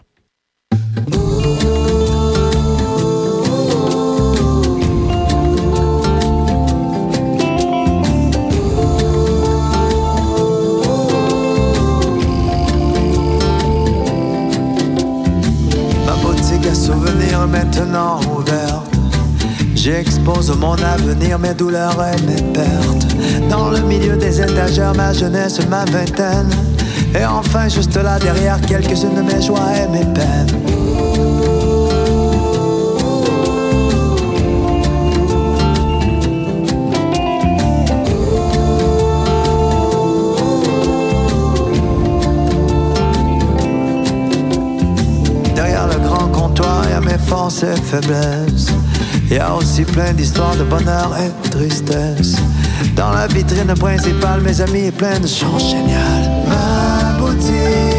maintenant 17.47 18.20
ouverte. 18.36 18.91
J'expose 19.74 20.55
mon 20.59 20.74
avenir, 20.74 21.38
mes 21.38 21.55
douleurs 21.55 21.97
et 22.05 22.20
mes 22.22 22.43
pertes. 22.53 23.07
Dans 23.49 23.70
le 23.70 23.80
milieu 23.80 24.16
des 24.16 24.41
étagères, 24.41 24.95
ma 24.95 25.12
jeunesse, 25.12 25.61
ma 25.68 25.84
vingtaine. 25.86 26.51
Et 27.18 27.24
enfin, 27.24 27.68
juste 27.68 27.97
là 27.97 28.18
derrière, 28.18 28.61
quelques-unes 28.61 29.14
de 29.16 29.22
mes 29.22 29.43
joies 29.43 29.61
et 29.82 29.88
mes 29.88 30.05
peines. 30.05 30.79
Forces 47.51 47.62
et 47.62 47.82
faiblesses. 47.82 48.72
Y 49.30 49.38
a 49.38 49.55
aussi 49.55 49.84
plein 49.84 50.12
d'histoires 50.12 50.57
de 50.57 50.64
bonheur 50.64 51.16
et 51.18 51.28
de 51.28 51.51
tristesse. 51.51 52.36
Dans 52.96 53.11
la 53.12 53.26
vitrine 53.26 53.74
principale, 53.74 54.40
mes 54.40 54.61
amis, 54.61 54.86
est 54.86 54.92
plein 54.96 55.18
de 55.18 55.26
choses 55.26 55.70
géniales. 55.70 56.30
Ma 56.48 57.18
boutique 57.18 57.89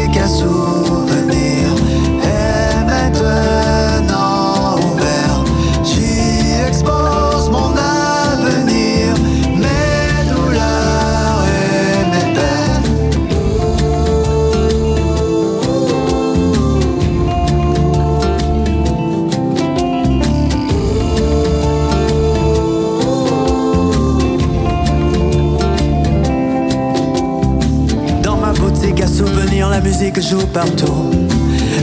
musique 29.82 30.20
joue 30.20 30.46
partout. 30.46 31.10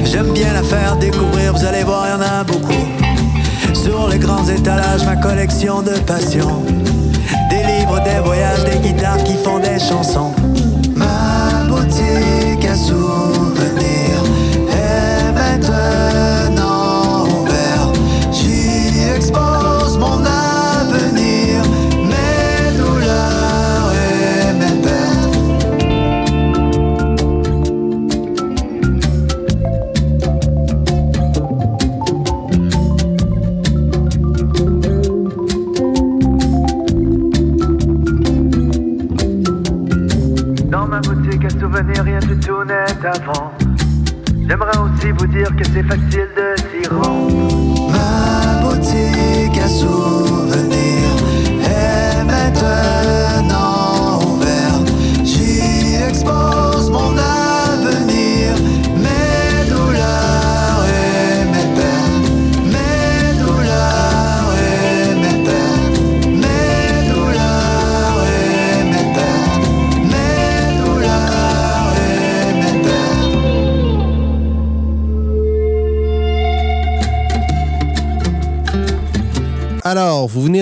J'aime 0.06 0.32
bien 0.34 0.54
la 0.54 0.64
faire 0.64 0.96
découvrir, 0.98 1.54
vous 1.54 1.66
allez 1.66 1.84
voir, 1.84 2.08
y 2.08 2.14
en 2.14 2.22
a 2.22 2.44
beaucoup. 2.44 2.86
Sur 3.74 4.08
les 4.08 4.18
grands 4.18 4.48
étalages, 4.48 5.06
ma 5.06 5.16
collection 5.16 5.82
de 5.82 5.92
passion. 6.00 6.64
Des 7.50 7.64
livres, 7.64 8.02
des 8.04 8.20
voyages, 8.24 8.64
des 8.66 8.80
guitares 8.80 9.24
qui 9.24 9.34
font 9.36 9.60
des 9.60 9.80
chansons. 9.80 10.34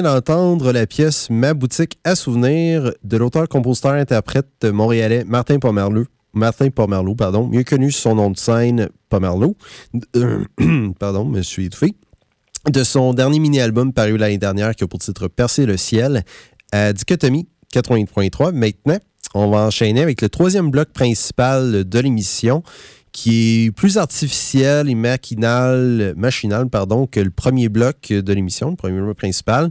D'entendre 0.08 0.72
la 0.72 0.88
pièce 0.88 1.30
Ma 1.30 1.54
boutique 1.54 2.00
à 2.06 2.16
souvenirs 2.16 2.94
de 3.04 3.18
l'auteur-compositeur-interprète 3.18 4.64
montréalais 4.64 5.26
Martin 5.26 5.60
Pomerleau. 5.60 6.06
Martin 6.32 6.70
Pomerleau, 6.70 7.14
pardon, 7.14 7.46
mieux 7.46 7.66
connu 7.66 7.92
sous 7.92 8.04
son 8.04 8.16
nom 8.16 8.32
de 8.32 8.38
scène 8.38 8.88
Pomerleau. 9.10 9.58
Euh, 10.16 10.46
pardon, 11.00 11.26
me 11.26 11.42
suis 11.42 11.66
étouffé. 11.66 11.94
De 12.70 12.84
son 12.86 13.14
dernier 13.14 13.40
mini-album 13.40 13.92
paru 13.92 14.16
l'année 14.18 14.38
dernière 14.38 14.76
qui 14.76 14.86
a 14.86 14.88
pour 14.88 15.00
titre 15.00 15.28
Percer 15.28 15.66
le 15.66 15.76
ciel 15.76 16.24
à 16.72 16.94
Dichotomie 16.94 17.50
80.3. 17.74 18.54
Maintenant, 18.54 19.00
on 19.34 19.50
va 19.50 19.66
enchaîner 19.66 20.02
avec 20.02 20.22
le 20.22 20.30
troisième 20.30 20.72
bloc 20.72 20.90
principal 20.94 21.84
de 21.84 22.00
l'émission 22.00 22.64
qui 23.18 23.66
est 23.66 23.72
plus 23.72 23.98
artificiel 23.98 24.88
et 24.88 24.94
machinal, 24.94 26.14
machinal 26.16 26.70
pardon, 26.70 27.08
que 27.08 27.20
le 27.20 27.32
premier 27.32 27.68
bloc 27.68 28.10
de 28.10 28.32
l'émission, 28.32 28.70
le 28.70 28.76
premier 28.76 29.02
bloc 29.02 29.18
principal, 29.18 29.70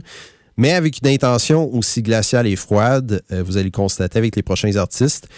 mais 0.57 0.73
avec 0.73 0.99
une 1.01 1.07
intention 1.07 1.73
aussi 1.73 2.01
glaciale 2.01 2.45
et 2.45 2.57
froide, 2.57 3.21
euh, 3.31 3.43
vous 3.43 3.55
allez 3.55 3.67
le 3.67 3.71
constater 3.71 4.19
avec 4.19 4.35
les 4.35 4.43
prochains 4.43 4.75
artistes. 4.75 5.29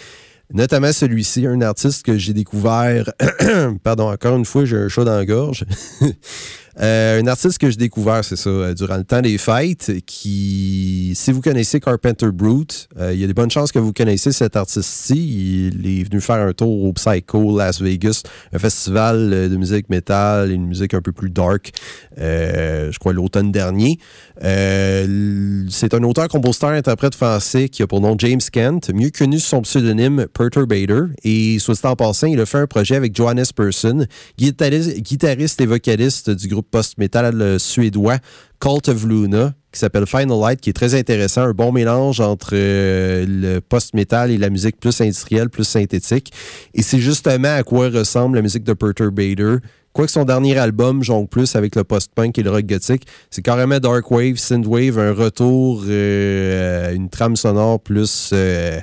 Notamment 0.52 0.92
celui-ci, 0.92 1.46
un 1.46 1.60
artiste 1.60 2.04
que 2.04 2.18
j'ai 2.18 2.32
découvert, 2.32 3.12
pardon, 3.84 4.10
encore 4.10 4.36
une 4.36 4.44
fois, 4.44 4.64
j'ai 4.64 4.76
un 4.76 4.88
chat 4.88 5.04
dans 5.04 5.16
la 5.16 5.24
gorge, 5.24 5.64
un 6.80 7.26
artiste 7.26 7.58
que 7.58 7.70
j'ai 7.70 7.76
découvert, 7.76 8.24
c'est 8.24 8.36
ça, 8.36 8.74
durant 8.74 8.96
le 8.96 9.04
temps 9.04 9.20
des 9.20 9.38
fêtes, 9.38 9.92
qui, 10.06 11.12
si 11.14 11.30
vous 11.30 11.40
connaissez 11.40 11.78
Carpenter 11.78 12.28
Brute, 12.32 12.88
il 12.98 13.18
y 13.18 13.24
a 13.24 13.26
des 13.26 13.34
bonnes 13.34 13.50
chances 13.50 13.70
que 13.70 13.78
vous 13.78 13.92
connaissez 13.92 14.32
cet 14.32 14.56
artiste-ci. 14.56 15.70
Il 15.74 15.86
est 15.86 16.04
venu 16.04 16.20
faire 16.20 16.36
un 16.36 16.52
tour 16.52 16.84
au 16.84 16.92
Psycho 16.92 17.58
Las 17.58 17.82
Vegas, 17.82 18.22
un 18.52 18.58
festival 18.58 19.30
de 19.50 19.56
musique 19.56 19.90
métal, 19.90 20.50
une 20.50 20.66
musique 20.66 20.94
un 20.94 21.02
peu 21.02 21.12
plus 21.12 21.30
dark, 21.30 21.72
je 22.16 22.98
crois 22.98 23.12
l'automne 23.12 23.52
dernier. 23.52 23.98
c'est 24.40 25.94
un 25.94 26.02
auteur, 26.02 26.28
compositeur, 26.28 26.70
interprète 26.70 27.14
français 27.14 27.68
qui 27.68 27.82
a 27.82 27.86
pour 27.86 28.00
nom 28.00 28.16
James 28.18 28.40
Kent, 28.52 28.90
mieux 28.94 29.10
connu 29.10 29.38
sous 29.38 29.48
son 29.48 29.62
pseudonyme 29.62 30.26
Perturbator. 30.32 31.08
Et 31.24 31.58
soit 31.58 31.74
dit 31.74 31.80
en 31.84 31.96
passant, 31.96 32.26
il 32.26 32.40
a 32.40 32.46
fait 32.46 32.58
un 32.58 32.66
projet 32.66 32.96
avec 32.96 33.14
Johannes 33.14 33.44
Persson, 33.54 34.06
guitariste, 34.38 35.60
et 35.60 35.66
vocaliste 35.66 36.30
du 36.30 36.48
groupe 36.48 36.69
post-metal 36.70 37.58
suédois 37.58 38.18
Cult 38.60 38.88
of 38.88 39.04
Luna, 39.06 39.54
qui 39.72 39.78
s'appelle 39.78 40.06
Final 40.06 40.38
Light, 40.38 40.60
qui 40.60 40.70
est 40.70 40.74
très 40.74 40.94
intéressant, 40.94 41.42
un 41.42 41.52
bon 41.52 41.72
mélange 41.72 42.20
entre 42.20 42.50
euh, 42.52 43.24
le 43.26 43.60
post-metal 43.60 44.30
et 44.30 44.38
la 44.38 44.50
musique 44.50 44.78
plus 44.78 45.00
industrielle, 45.00 45.48
plus 45.48 45.64
synthétique. 45.64 46.32
Et 46.74 46.82
c'est 46.82 46.98
justement 46.98 47.54
à 47.54 47.62
quoi 47.62 47.88
ressemble 47.88 48.36
la 48.36 48.42
musique 48.42 48.64
de 48.64 48.74
Perturbator. 48.74 49.58
Quoique 49.92 50.12
son 50.12 50.24
dernier 50.24 50.56
album 50.56 51.02
jongle 51.02 51.28
plus 51.28 51.56
avec 51.56 51.74
le 51.74 51.84
post-punk 51.84 52.38
et 52.38 52.42
le 52.42 52.50
rock 52.50 52.66
gothique, 52.66 53.06
c'est 53.30 53.42
carrément 53.42 53.78
dark 53.80 54.08
wave, 54.10 54.36
synthwave, 54.36 54.98
un 54.98 55.12
retour, 55.12 55.82
euh, 55.88 56.94
une 56.94 57.08
trame 57.08 57.34
sonore 57.34 57.80
plus 57.80 58.30
euh, 58.32 58.78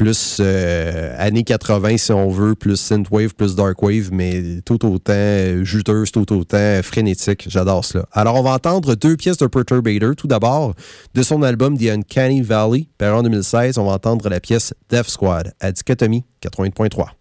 plus 0.00 0.38
euh, 0.40 1.14
années 1.18 1.44
80 1.44 1.98
si 1.98 2.12
on 2.12 2.30
veut, 2.30 2.54
plus 2.54 2.76
synthwave, 2.76 3.34
plus 3.34 3.54
darkwave, 3.54 4.08
mais 4.10 4.62
tout 4.64 4.86
autant 4.86 5.62
juteuse, 5.62 6.10
tout 6.10 6.32
autant 6.32 6.80
frénétique. 6.82 7.44
J'adore 7.50 7.84
cela. 7.84 8.06
Alors 8.12 8.36
on 8.36 8.42
va 8.42 8.52
entendre 8.52 8.94
deux 8.94 9.18
pièces 9.18 9.36
de 9.36 9.46
Perturbator. 9.46 10.16
Tout 10.16 10.26
d'abord, 10.26 10.72
de 11.12 11.22
son 11.22 11.42
album 11.42 11.76
The 11.76 11.90
Uncanny 11.90 12.40
Valley, 12.40 12.88
paru 12.96 13.18
en 13.18 13.22
2016, 13.24 13.76
on 13.76 13.84
va 13.84 13.92
entendre 13.92 14.26
la 14.30 14.40
pièce 14.40 14.72
Death 14.88 15.10
Squad 15.10 15.52
à 15.60 15.70
Dichotomie 15.70 16.24
80.3. 16.42 17.19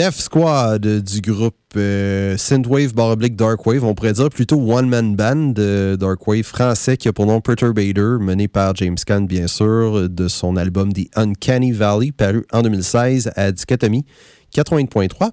Death 0.00 0.14
Squad 0.14 0.80
du 0.80 1.20
groupe 1.20 1.54
euh, 1.76 2.34
Synthwave 2.38 2.94
Baroblique 2.94 3.36
Darkwave, 3.36 3.84
on 3.84 3.94
pourrait 3.94 4.14
dire 4.14 4.30
plutôt 4.30 4.56
One 4.56 4.88
Man 4.88 5.14
Band 5.14 5.52
de 5.52 5.94
Darkwave 6.00 6.42
français 6.42 6.96
qui 6.96 7.06
a 7.08 7.12
pour 7.12 7.26
nom 7.26 7.42
Perturbator, 7.42 8.18
mené 8.18 8.48
par 8.48 8.74
James 8.76 8.96
Caan 9.06 9.26
bien 9.26 9.46
sûr, 9.46 10.08
de 10.08 10.26
son 10.26 10.56
album 10.56 10.90
The 10.94 11.10
Uncanny 11.16 11.72
Valley, 11.72 12.12
paru 12.12 12.46
en 12.50 12.62
2016 12.62 13.32
à 13.36 13.52
Dichotomie 13.52 14.06
80.3. 14.54 15.30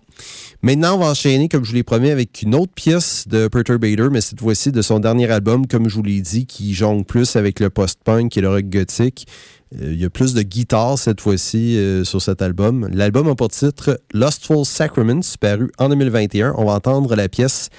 Maintenant, 0.62 0.96
on 0.96 1.00
va 1.00 1.12
enchaîner, 1.12 1.50
comme 1.50 1.64
je 1.64 1.70
vous 1.70 1.76
l'ai 1.76 1.84
promis, 1.84 2.10
avec 2.10 2.42
une 2.42 2.54
autre 2.54 2.74
pièce 2.74 3.28
de 3.28 3.48
Perturbator, 3.48 4.12
mais 4.12 4.22
cette 4.22 4.40
fois-ci 4.40 4.72
de 4.72 4.82
son 4.82 5.00
dernier 5.00 5.30
album, 5.32 5.66
comme 5.66 5.90
je 5.90 5.96
vous 5.96 6.04
l'ai 6.04 6.22
dit, 6.22 6.46
qui 6.46 6.74
jongle 6.74 7.06
plus 7.06 7.36
avec 7.36 7.60
le 7.60 7.70
post-punk 7.70 8.36
et 8.38 8.42
le 8.42 8.50
rock 8.50 8.66
gothique. 8.66 9.28
Euh, 9.76 9.94
il 9.94 10.00
y 10.00 10.06
a 10.06 10.10
plus 10.10 10.34
de 10.34 10.42
guitare 10.42 10.98
cette 10.98 11.22
fois-ci 11.22 11.78
euh, 11.78 12.04
sur 12.04 12.22
cet 12.22 12.42
album. 12.42 12.88
L'album 12.92 13.28
a 13.28 13.36
pour 13.36 13.50
titre 13.50 14.00
Lustful 14.14 14.66
Sacraments, 14.66 15.36
paru 15.40 15.72
en 15.78 15.90
2021. 15.90 16.54
On 16.58 16.66
va 16.66 16.74
entendre 16.74 17.16
la 17.16 17.28
pièce 17.28 17.70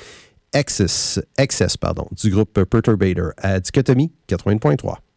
Excess, 0.52 1.20
du 2.22 2.30
groupe 2.30 2.58
Perturbator 2.64 3.32
à 3.36 3.60
Dichotomie 3.60 4.12
80.3. 4.28 5.07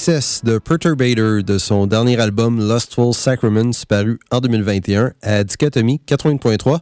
Excess 0.00 0.40
de 0.42 0.56
Perturbator 0.56 1.42
de 1.42 1.58
son 1.58 1.86
dernier 1.86 2.18
album 2.18 2.58
Lustful 2.58 3.12
Sacraments 3.12 3.84
paru 3.86 4.18
en 4.30 4.40
2021 4.40 5.12
à 5.20 5.44
Dichotomie 5.44 6.00
80.3. 6.08 6.78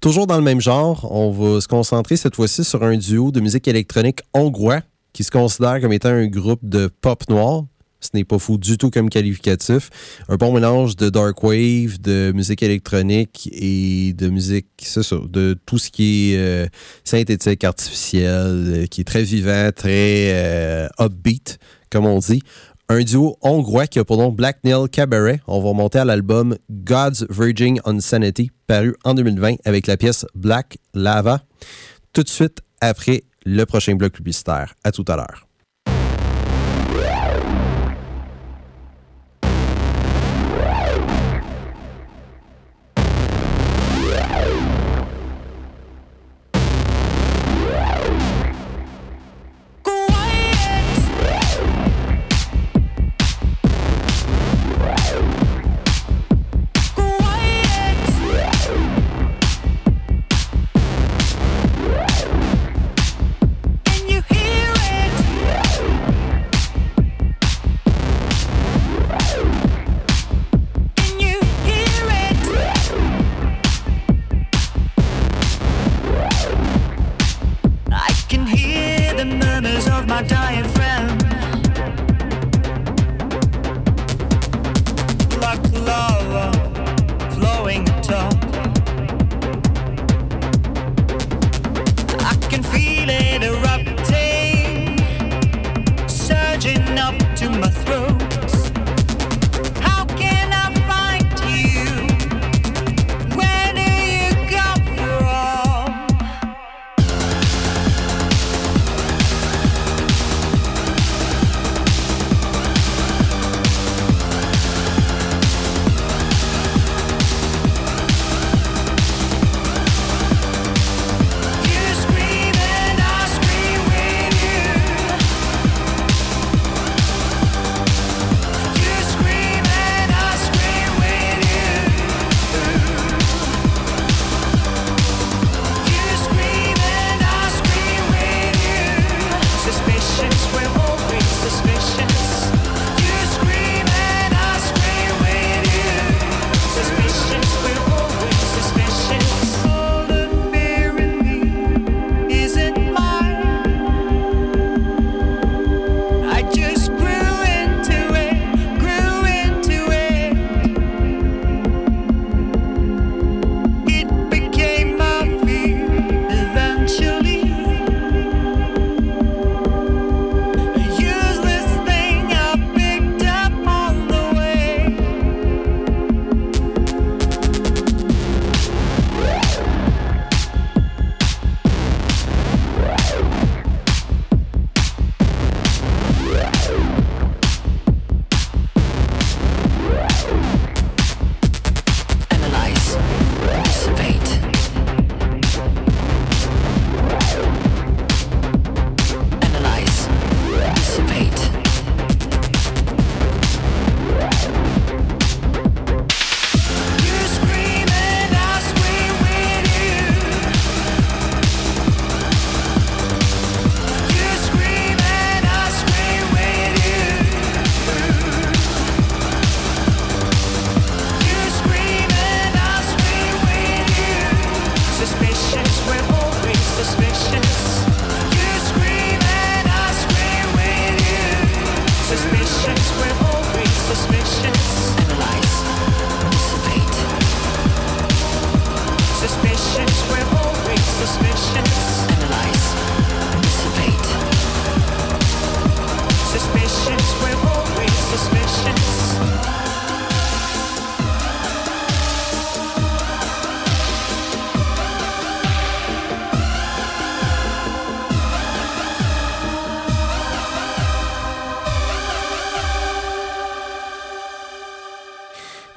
Toujours 0.00 0.26
dans 0.26 0.38
le 0.38 0.42
même 0.42 0.62
genre, 0.62 1.06
on 1.12 1.30
va 1.30 1.60
se 1.60 1.68
concentrer 1.68 2.16
cette 2.16 2.36
fois-ci 2.36 2.64
sur 2.64 2.82
un 2.82 2.96
duo 2.96 3.32
de 3.32 3.40
musique 3.40 3.68
électronique 3.68 4.20
hongrois 4.32 4.80
qui 5.12 5.24
se 5.24 5.30
considère 5.30 5.78
comme 5.82 5.92
étant 5.92 6.08
un 6.08 6.26
groupe 6.26 6.60
de 6.62 6.86
pop 7.02 7.28
noir. 7.28 7.64
Ce 8.00 8.08
n'est 8.14 8.24
pas 8.24 8.38
fou 8.38 8.56
du 8.56 8.78
tout 8.78 8.88
comme 8.88 9.10
qualificatif. 9.10 9.90
Un 10.30 10.36
bon 10.36 10.54
mélange 10.54 10.96
de 10.96 11.10
dark 11.10 11.42
wave, 11.42 12.00
de 12.00 12.32
musique 12.34 12.62
électronique 12.62 13.46
et 13.52 14.14
de 14.14 14.30
musique, 14.30 14.68
c'est 14.78 15.02
ça, 15.02 15.16
de 15.28 15.54
tout 15.66 15.78
ce 15.78 15.90
qui 15.90 16.32
est 16.32 16.38
euh, 16.38 16.66
synthétique, 17.04 17.62
artificiel, 17.62 18.24
euh, 18.32 18.86
qui 18.86 19.02
est 19.02 19.04
très 19.04 19.22
vivant, 19.22 19.70
très 19.74 20.32
euh, 20.32 20.88
upbeat, 20.98 21.58
comme 21.94 22.06
on 22.06 22.18
dit. 22.18 22.42
Un 22.88 23.02
duo 23.04 23.36
hongrois 23.40 23.86
qui 23.86 24.00
a 24.00 24.04
pour 24.04 24.16
nom 24.16 24.32
Black 24.32 24.58
Nail 24.64 24.88
Cabaret. 24.90 25.40
On 25.46 25.60
va 25.60 25.68
remonter 25.68 26.00
à 26.00 26.04
l'album 26.04 26.58
God's 26.68 27.24
Virgin 27.30 27.80
Insanity, 27.84 28.50
paru 28.66 28.96
en 29.04 29.14
2020 29.14 29.58
avec 29.64 29.86
la 29.86 29.96
pièce 29.96 30.26
Black 30.34 30.76
Lava. 30.92 31.42
Tout 32.12 32.24
de 32.24 32.28
suite 32.28 32.62
après 32.80 33.22
le 33.46 33.64
prochain 33.64 33.94
bloc 33.94 34.12
publicitaire. 34.12 34.74
À 34.82 34.90
tout 34.90 35.04
à 35.06 35.14
l'heure. 35.14 35.46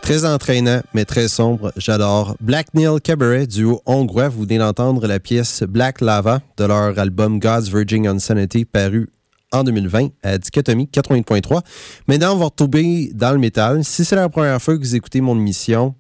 Très 0.08 0.24
entraînant, 0.24 0.80
mais 0.94 1.04
très 1.04 1.28
sombre. 1.28 1.74
J'adore. 1.76 2.38
Black 2.40 2.74
Neil 2.74 3.02
Cabaret, 3.04 3.46
duo 3.46 3.82
hongrois. 3.86 4.30
Vous 4.30 4.44
venez 4.44 4.58
d'entendre 4.58 5.06
la 5.06 5.20
pièce 5.20 5.64
Black 5.64 6.00
Lava 6.00 6.40
de 6.56 6.64
leur 6.64 6.98
album 6.98 7.40
God's 7.40 7.68
Virgin 7.68 8.08
Insanity, 8.08 8.64
paru 8.64 9.10
en 9.52 9.66
2020 9.66 10.08
à 10.24 10.38
Dichotomie 10.38 10.90
80.3. 10.94 11.60
Maintenant, 12.08 12.36
on 12.36 12.38
va 12.38 12.46
retrouver 12.46 13.12
dans 13.14 13.34
le 13.34 13.38
métal. 13.38 13.84
Si 13.84 14.06
c'est 14.06 14.16
la 14.16 14.30
première 14.30 14.62
fois 14.62 14.78
que 14.78 14.80
vous 14.80 14.96
écoutez 14.96 15.20
mon 15.20 15.36
émission, 15.36 15.94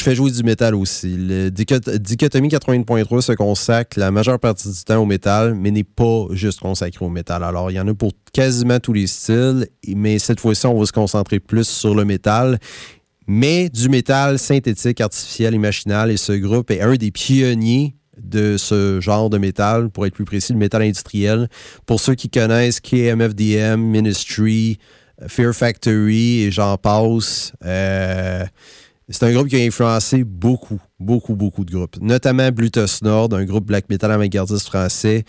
je 0.00 0.04
fais 0.04 0.14
jouer 0.14 0.30
du 0.30 0.42
métal 0.42 0.74
aussi. 0.74 1.14
Le 1.14 1.50
Dichotomie 1.50 2.48
80.3 2.48 3.20
se 3.20 3.32
consacre 3.32 4.00
la 4.00 4.10
majeure 4.10 4.40
partie 4.40 4.70
du 4.70 4.82
temps 4.82 4.96
au 4.96 5.04
métal, 5.04 5.54
mais 5.54 5.70
n'est 5.70 5.84
pas 5.84 6.24
juste 6.30 6.60
consacré 6.60 7.04
au 7.04 7.10
métal. 7.10 7.44
Alors, 7.44 7.70
il 7.70 7.74
y 7.74 7.80
en 7.80 7.86
a 7.86 7.92
pour 7.92 8.12
quasiment 8.32 8.80
tous 8.80 8.94
les 8.94 9.06
styles, 9.06 9.68
mais 9.86 10.18
cette 10.18 10.40
fois-ci, 10.40 10.64
on 10.64 10.78
va 10.78 10.86
se 10.86 10.92
concentrer 10.92 11.38
plus 11.38 11.68
sur 11.68 11.94
le 11.94 12.04
métal 12.06 12.58
mais 13.26 13.68
du 13.68 13.88
métal 13.88 14.40
synthétique, 14.40 15.00
artificiel 15.00 15.54
et 15.54 15.58
machinal. 15.58 16.10
Et 16.10 16.16
ce 16.16 16.32
groupe 16.32 16.70
est 16.70 16.80
un 16.80 16.94
des 16.94 17.12
pionniers 17.12 17.94
de 18.18 18.56
ce 18.56 19.00
genre 19.00 19.30
de 19.30 19.38
métal, 19.38 19.90
pour 19.90 20.06
être 20.06 20.14
plus 20.14 20.24
précis, 20.24 20.52
le 20.52 20.58
métal 20.58 20.82
industriel. 20.82 21.48
Pour 21.86 22.00
ceux 22.00 22.14
qui 22.14 22.28
connaissent 22.28 22.80
KMFDM, 22.80 23.80
Ministry, 23.80 24.78
Fear 25.28 25.54
Factory 25.54 26.40
et 26.40 26.50
j'en 26.50 26.76
passe, 26.76 27.52
euh, 27.64 28.44
c'est 29.10 29.24
un 29.24 29.32
groupe 29.32 29.48
qui 29.48 29.56
a 29.56 29.64
influencé 29.64 30.24
beaucoup, 30.24 30.80
beaucoup, 30.98 31.34
beaucoup 31.34 31.64
de 31.64 31.72
groupes, 31.72 31.96
notamment 32.00 32.50
Bluetooth 32.50 33.02
Nord, 33.02 33.28
un 33.32 33.44
groupe 33.44 33.66
black 33.66 33.88
metal 33.90 34.12
avant-gardiste 34.12 34.66
français. 34.66 35.24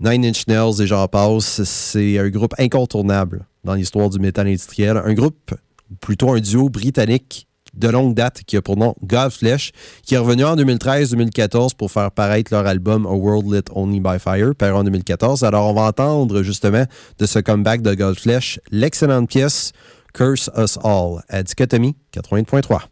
Nine 0.00 0.24
Inch 0.24 0.46
Nails 0.46 0.80
et 0.80 0.86
j'en 0.86 1.08
passe, 1.08 1.62
c'est 1.64 2.18
un 2.18 2.28
groupe 2.28 2.54
incontournable 2.58 3.46
dans 3.64 3.74
l'histoire 3.74 4.08
du 4.10 4.18
métal 4.18 4.46
industriel. 4.46 4.96
Un 4.96 5.12
groupe 5.12 5.54
plutôt 6.00 6.32
un 6.32 6.40
duo 6.40 6.68
britannique 6.68 7.48
de 7.74 7.88
longue 7.88 8.14
date 8.14 8.42
qui 8.46 8.56
a 8.56 8.62
pour 8.62 8.76
nom 8.76 8.94
Godflesh, 9.04 9.72
qui 10.02 10.14
est 10.14 10.18
revenu 10.18 10.44
en 10.44 10.56
2013-2014 10.56 11.74
pour 11.76 11.90
faire 11.90 12.10
paraître 12.12 12.52
leur 12.52 12.66
album 12.66 13.06
A 13.06 13.12
World 13.12 13.52
Lit 13.52 13.64
Only 13.74 14.00
by 14.00 14.18
Fire, 14.18 14.54
paru 14.54 14.72
en 14.72 14.84
2014. 14.84 15.44
Alors, 15.44 15.70
on 15.70 15.74
va 15.74 15.82
entendre 15.82 16.42
justement 16.42 16.84
de 17.18 17.26
ce 17.26 17.40
comeback 17.40 17.82
de 17.82 17.94
Godflesh 17.94 18.60
l'excellente 18.70 19.28
pièce 19.28 19.72
Curse 20.14 20.50
Us 20.56 20.78
All 20.82 21.22
à 21.28 21.42
Dichotomie 21.42 21.94
80.3. 22.14 22.88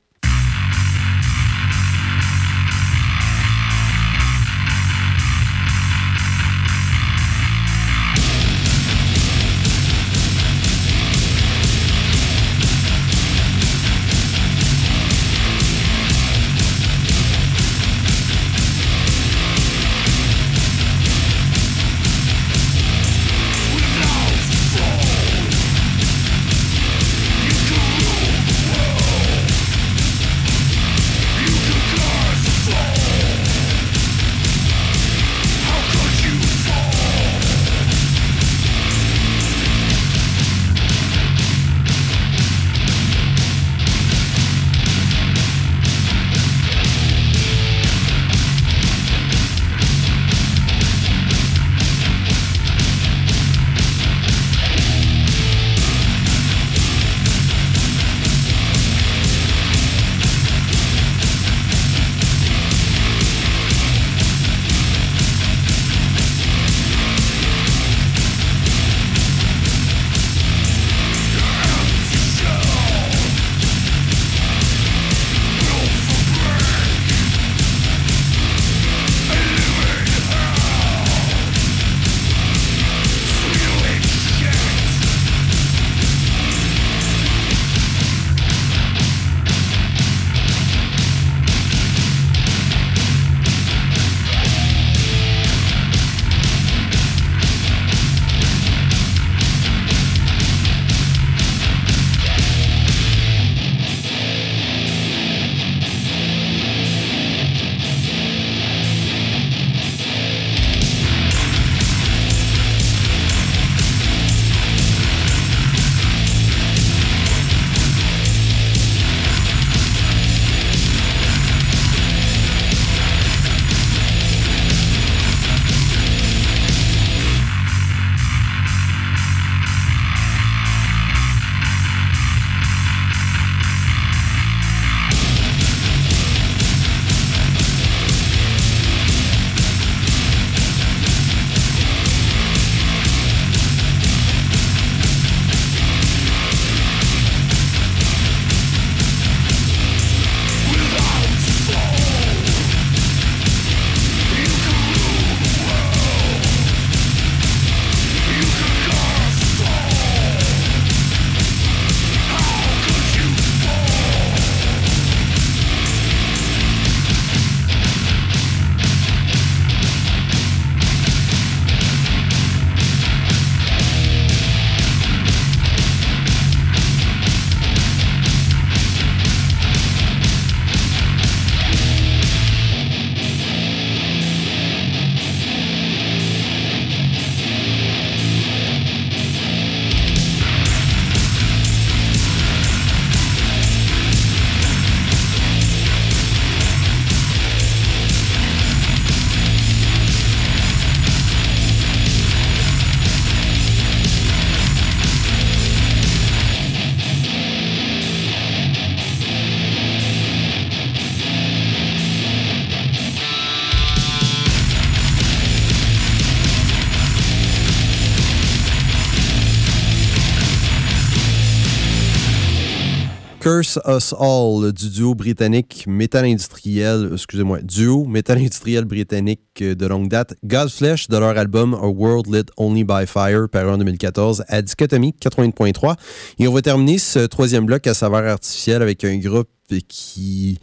Curse 223.56 223.78
Us 223.86 224.12
All 224.18 224.70
du 224.70 224.90
duo 224.90 225.14
britannique 225.14 225.86
métal 225.86 226.26
industriel, 226.26 227.08
excusez-moi, 227.14 227.60
duo 227.62 228.04
métal 228.04 228.36
industriel 228.36 228.84
britannique 228.84 229.62
de 229.62 229.86
longue 229.86 230.08
date, 230.08 230.34
Godflesh 230.44 231.08
de 231.08 231.16
leur 231.16 231.38
album 231.38 231.72
A 231.72 231.86
World 231.86 232.26
Lit 232.26 232.50
Only 232.58 232.84
by 232.84 233.06
Fire, 233.06 233.48
paru 233.48 233.70
en 233.70 233.78
2014, 233.78 234.44
à 234.48 234.60
Dichotomie 234.60 235.14
80.3. 235.18 235.94
Et 236.38 236.46
on 236.46 236.52
va 236.52 236.60
terminer 236.60 236.98
ce 236.98 237.20
troisième 237.20 237.64
bloc 237.64 237.86
à 237.86 237.94
saveur 237.94 238.26
artificielle 238.26 238.82
avec 238.82 239.04
un 239.04 239.16
groupe 239.16 239.48
qui 239.88 240.58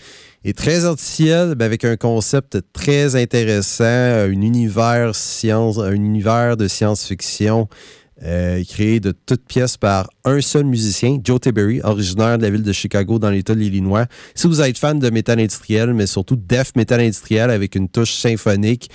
Et 0.45 0.53
très 0.53 0.85
artificiel, 0.85 1.55
ben, 1.55 1.65
avec 1.65 1.85
un 1.85 1.97
concept 1.97 2.59
très 2.73 3.15
intéressant, 3.15 3.85
un 3.85 4.29
univers, 4.29 5.15
science, 5.15 5.79
un 5.79 5.93
univers 5.93 6.57
de 6.57 6.67
science-fiction 6.67 7.67
euh, 8.21 8.63
créé 8.63 8.99
de 8.99 9.11
toutes 9.11 9.45
pièces 9.45 9.75
par 9.75 10.07
un 10.23 10.39
seul 10.39 10.65
musicien, 10.65 11.17
Joe 11.23 11.39
Tiberi, 11.41 11.81
originaire 11.81 12.37
de 12.37 12.43
la 12.43 12.51
ville 12.51 12.61
de 12.61 12.71
Chicago 12.71 13.17
dans 13.17 13.31
l'État 13.31 13.55
de 13.55 13.59
l'Illinois. 13.59 14.05
Si 14.35 14.47
vous 14.47 14.61
êtes 14.61 14.77
fan 14.77 14.99
de 14.99 15.09
métal 15.09 15.39
industriel, 15.39 15.93
mais 15.93 16.05
surtout 16.05 16.35
def 16.35 16.75
métal 16.75 17.01
industriel 17.01 17.49
avec 17.49 17.75
une 17.75 17.89
touche 17.89 18.13
symphonique 18.13 18.89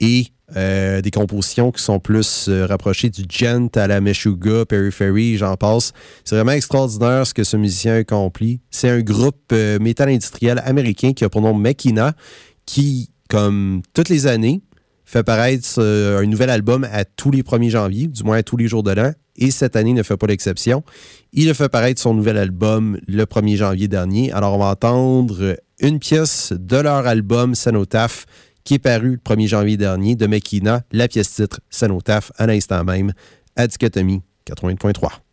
et 0.00 0.28
euh, 0.56 1.02
des 1.02 1.10
compositions 1.10 1.72
qui 1.72 1.82
sont 1.82 2.00
plus 2.00 2.46
euh, 2.48 2.66
rapprochées 2.66 3.10
du 3.10 3.24
gent 3.28 3.68
à 3.76 3.86
la 3.86 4.00
Meshuga, 4.00 4.64
Periphery, 4.64 5.36
j'en 5.36 5.56
passe. 5.56 5.92
C'est 6.24 6.36
vraiment 6.36 6.52
extraordinaire 6.52 7.26
ce 7.26 7.34
que 7.34 7.44
ce 7.44 7.56
musicien 7.58 7.94
a 7.94 7.96
accompli. 7.96 8.60
C'est 8.70 8.88
un 8.88 9.00
groupe 9.00 9.52
métal 9.80 10.08
industriel 10.08 10.62
américain 10.64 11.12
qui 11.12 11.24
a 11.24 11.28
pour 11.28 11.42
nom 11.42 11.52
Makina, 11.52 12.14
qui, 12.64 13.10
comme 13.28 13.82
toutes 13.92 14.08
les 14.08 14.26
années, 14.26 14.62
fait 15.04 15.22
paraître 15.22 15.68
euh, 15.78 16.20
un 16.20 16.26
nouvel 16.26 16.50
album 16.50 16.86
à 16.90 17.04
tous 17.04 17.30
les 17.30 17.42
1er 17.42 17.70
janvier, 17.70 18.06
du 18.06 18.22
moins 18.24 18.38
à 18.38 18.42
tous 18.42 18.56
les 18.56 18.68
jours 18.68 18.82
de 18.82 18.92
l'an, 18.92 19.12
et 19.36 19.50
cette 19.50 19.76
année 19.76 19.92
ne 19.92 20.02
fait 20.02 20.16
pas 20.16 20.26
l'exception. 20.26 20.82
Il 21.32 21.50
a 21.50 21.54
fait 21.54 21.68
paraître 21.68 22.00
son 22.00 22.14
nouvel 22.14 22.38
album 22.38 22.98
le 23.06 23.24
1er 23.24 23.56
janvier 23.56 23.88
dernier. 23.88 24.32
Alors, 24.32 24.54
on 24.54 24.58
va 24.58 24.66
entendre 24.66 25.56
une 25.80 25.98
pièce 25.98 26.52
de 26.56 26.76
leur 26.76 27.06
album 27.06 27.54
Sanotaf 27.54 28.26
qui 28.64 28.74
est 28.74 28.78
paru 28.78 29.10
le 29.10 29.34
1er 29.34 29.48
janvier 29.48 29.76
dernier 29.76 30.16
de 30.16 30.26
Mekina, 30.26 30.82
la 30.92 31.08
pièce 31.08 31.34
titre 31.34 31.60
Sanotaf 31.68 32.32
à 32.36 32.46
l'instant 32.46 32.82
même 32.84 33.12
à 33.56 33.66
Dichotomie 33.66 34.22
80.3. 34.48 35.23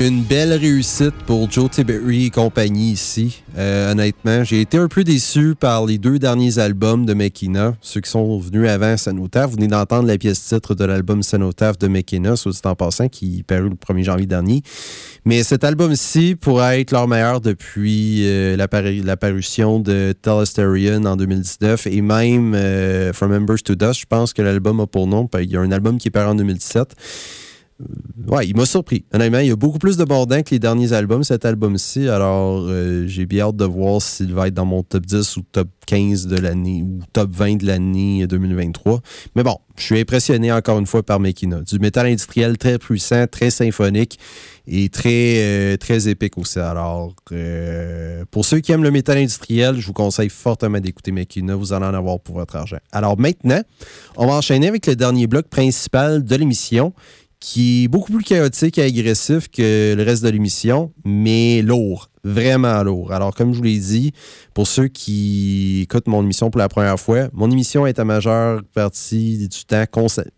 Une 0.00 0.22
belle 0.22 0.54
réussite 0.54 1.12
pour 1.26 1.50
Joe 1.50 1.68
Tiberi 1.68 2.24
et 2.24 2.30
compagnie 2.30 2.92
ici. 2.92 3.42
Euh, 3.58 3.92
honnêtement, 3.92 4.44
j'ai 4.44 4.62
été 4.62 4.78
un 4.78 4.88
peu 4.88 5.04
déçu 5.04 5.54
par 5.54 5.84
les 5.84 5.98
deux 5.98 6.18
derniers 6.18 6.58
albums 6.58 7.04
de 7.04 7.12
Mekina. 7.12 7.74
Ceux 7.82 8.00
qui 8.00 8.08
sont 8.08 8.38
venus 8.38 8.66
avant 8.66 8.96
Sanotaf, 8.96 9.50
vous 9.50 9.56
venez 9.56 9.66
d'entendre 9.66 10.08
la 10.08 10.16
pièce 10.16 10.42
titre 10.42 10.74
de 10.74 10.86
l'album 10.86 11.22
Sanotaf 11.22 11.76
de 11.76 11.86
Mekina, 11.86 12.34
soit 12.36 12.52
dit 12.52 12.60
en 12.64 12.74
passant, 12.74 13.08
qui 13.08 13.40
est 13.40 13.42
paru 13.42 13.68
le 13.68 13.74
1er 13.74 14.02
janvier 14.02 14.24
dernier. 14.24 14.62
Mais 15.26 15.42
cet 15.42 15.64
album-ci 15.64 16.34
pourrait 16.34 16.80
être 16.80 16.92
leur 16.92 17.06
meilleur 17.06 17.42
depuis 17.42 18.26
euh, 18.26 18.56
la, 18.56 19.16
parution 19.18 19.80
de 19.80 20.14
Telesterion 20.22 21.04
en 21.04 21.16
2019 21.16 21.88
et 21.88 22.00
même 22.00 22.54
euh, 22.54 23.12
From 23.12 23.34
Embers 23.34 23.62
to 23.62 23.74
Dust. 23.74 24.00
Je 24.00 24.06
pense 24.06 24.32
que 24.32 24.40
l'album 24.40 24.80
a 24.80 24.86
pour 24.86 25.06
nom. 25.06 25.28
Il 25.38 25.50
y 25.50 25.58
a 25.58 25.60
un 25.60 25.72
album 25.72 25.98
qui 25.98 26.08
est 26.08 26.10
paru 26.10 26.30
en 26.30 26.36
2017 26.36 26.96
ouais, 28.28 28.46
il 28.46 28.56
m'a 28.56 28.66
surpris. 28.66 29.04
Honnêtement, 29.12 29.38
il 29.38 29.48
y 29.48 29.50
a 29.50 29.56
beaucoup 29.56 29.78
plus 29.78 29.96
de 29.96 30.04
bordins 30.04 30.42
que 30.42 30.50
les 30.50 30.58
derniers 30.58 30.92
albums, 30.92 31.24
cet 31.24 31.44
album-ci. 31.44 32.08
Alors, 32.08 32.64
euh, 32.68 33.06
j'ai 33.06 33.26
bien 33.26 33.46
hâte 33.46 33.56
de 33.56 33.64
voir 33.64 34.00
s'il 34.00 34.32
va 34.34 34.48
être 34.48 34.54
dans 34.54 34.64
mon 34.64 34.82
top 34.82 35.06
10 35.06 35.36
ou 35.36 35.42
top 35.50 35.68
15 35.86 36.26
de 36.26 36.38
l'année 36.38 36.82
ou 36.82 37.00
top 37.12 37.30
20 37.32 37.56
de 37.56 37.66
l'année 37.66 38.26
2023. 38.26 39.00
Mais 39.34 39.42
bon, 39.42 39.56
je 39.76 39.82
suis 39.84 39.98
impressionné 39.98 40.52
encore 40.52 40.78
une 40.78 40.86
fois 40.86 41.02
par 41.02 41.20
Mekina. 41.20 41.62
Du 41.62 41.78
métal 41.78 42.06
industriel 42.06 42.58
très 42.58 42.78
puissant, 42.78 43.26
très 43.26 43.50
symphonique 43.50 44.18
et 44.66 44.88
très, 44.88 45.36
euh, 45.38 45.76
très 45.76 46.08
épique 46.08 46.38
aussi. 46.38 46.58
Alors, 46.58 47.14
euh, 47.32 48.24
pour 48.30 48.44
ceux 48.44 48.60
qui 48.60 48.72
aiment 48.72 48.84
le 48.84 48.90
métal 48.90 49.18
industriel, 49.18 49.76
je 49.78 49.86
vous 49.86 49.92
conseille 49.92 50.28
fortement 50.28 50.78
d'écouter 50.78 51.12
Mekina. 51.12 51.54
Vous 51.56 51.72
allez 51.72 51.86
en 51.86 51.94
avoir 51.94 52.20
pour 52.20 52.36
votre 52.36 52.56
argent. 52.56 52.78
Alors 52.92 53.18
maintenant, 53.18 53.62
on 54.16 54.26
va 54.26 54.34
enchaîner 54.34 54.68
avec 54.68 54.86
le 54.86 54.94
dernier 54.94 55.26
bloc 55.26 55.48
principal 55.48 56.24
de 56.24 56.36
l'émission 56.36 56.92
qui 57.40 57.84
est 57.84 57.88
beaucoup 57.88 58.12
plus 58.12 58.22
chaotique 58.22 58.76
et 58.76 58.82
agressif 58.82 59.48
que 59.48 59.94
le 59.94 60.02
reste 60.02 60.22
de 60.22 60.28
l'émission, 60.28 60.92
mais 61.06 61.62
lourd, 61.62 62.10
vraiment 62.22 62.82
lourd. 62.82 63.12
Alors, 63.12 63.34
comme 63.34 63.52
je 63.52 63.56
vous 63.56 63.62
l'ai 63.62 63.78
dit, 63.78 64.12
pour 64.52 64.66
ceux 64.66 64.88
qui 64.88 65.80
écoutent 65.82 66.06
mon 66.06 66.22
émission 66.22 66.50
pour 66.50 66.58
la 66.58 66.68
première 66.68 67.00
fois, 67.00 67.28
mon 67.32 67.50
émission 67.50 67.86
est 67.86 67.98
à 67.98 68.04
majeure 68.04 68.60
partie 68.74 69.48
du 69.48 69.64
temps, 69.64 69.84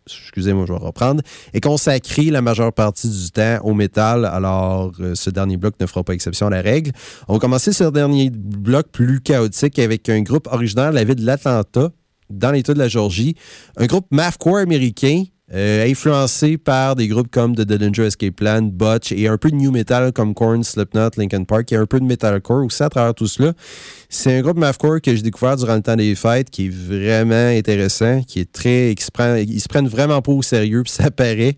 excusez-moi, 0.06 0.64
je 0.68 0.72
vais 0.72 0.78
reprendre, 0.78 1.22
est 1.52 1.60
consacrée 1.60 2.30
la 2.30 2.40
majeure 2.40 2.72
partie 2.72 3.08
du 3.08 3.30
temps 3.32 3.58
au 3.64 3.74
métal. 3.74 4.24
Alors, 4.24 4.92
euh, 5.00 5.16
ce 5.16 5.28
dernier 5.28 5.56
bloc 5.56 5.74
ne 5.80 5.86
fera 5.86 6.04
pas 6.04 6.14
exception 6.14 6.46
à 6.46 6.50
la 6.50 6.62
règle. 6.62 6.92
On 7.26 7.34
va 7.34 7.38
commencer 7.40 7.72
ce 7.72 7.84
dernier 7.84 8.30
bloc 8.30 8.86
plus 8.92 9.20
chaotique 9.20 9.80
avec 9.80 10.08
un 10.08 10.22
groupe 10.22 10.46
originaire 10.46 10.90
de 10.90 10.94
la 10.94 11.04
ville 11.04 11.16
de 11.16 11.26
l'Atlanta, 11.26 11.90
dans 12.30 12.52
l'État 12.52 12.74
de 12.74 12.78
la 12.78 12.88
Georgie, 12.88 13.34
un 13.76 13.86
groupe 13.86 14.06
mathcore 14.12 14.58
américain 14.58 15.24
euh, 15.54 15.86
influencé 15.86 16.56
par 16.56 16.96
des 16.96 17.08
groupes 17.08 17.30
comme 17.30 17.54
The 17.54 17.60
Dillinger 17.60 18.06
Escape 18.06 18.36
Plan, 18.36 18.62
Butch 18.62 19.12
et 19.12 19.28
un 19.28 19.36
peu 19.36 19.50
de 19.50 19.56
new 19.56 19.70
metal 19.70 20.12
comme 20.12 20.34
Korn, 20.34 20.64
Slipknot, 20.64 21.10
Linkin 21.18 21.44
Park 21.44 21.70
et 21.72 21.76
un 21.76 21.84
peu 21.84 22.00
de 22.00 22.06
metalcore 22.06 22.64
aussi 22.64 22.82
à 22.82 22.88
travers 22.88 23.14
tout 23.14 23.26
cela. 23.26 23.52
C'est 24.08 24.38
un 24.38 24.40
groupe 24.40 24.56
mathcore 24.56 25.00
que 25.02 25.14
j'ai 25.14 25.22
découvert 25.22 25.56
durant 25.56 25.74
le 25.74 25.82
temps 25.82 25.96
des 25.96 26.14
fêtes 26.14 26.48
qui 26.48 26.66
est 26.66 26.70
vraiment 26.70 27.48
intéressant, 27.48 28.22
qui 28.22 28.40
est 28.40 28.50
très. 28.50 28.94
Qui 28.96 29.04
se 29.04 29.10
prend, 29.10 29.34
ils 29.34 29.60
se 29.60 29.68
prennent 29.68 29.88
vraiment 29.88 30.22
pas 30.22 30.32
au 30.32 30.42
sérieux, 30.42 30.82
puis 30.82 30.92
ça 30.92 31.10
paraît. 31.10 31.56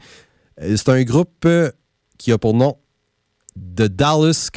Euh, 0.61 0.77
c'est 0.77 0.89
un 0.89 1.03
groupe 1.03 1.45
euh, 1.45 1.71
qui 2.19 2.33
a 2.33 2.39
pour 2.39 2.55
nom 2.55 2.77
The 3.57 3.83
Dallas. 3.83 4.51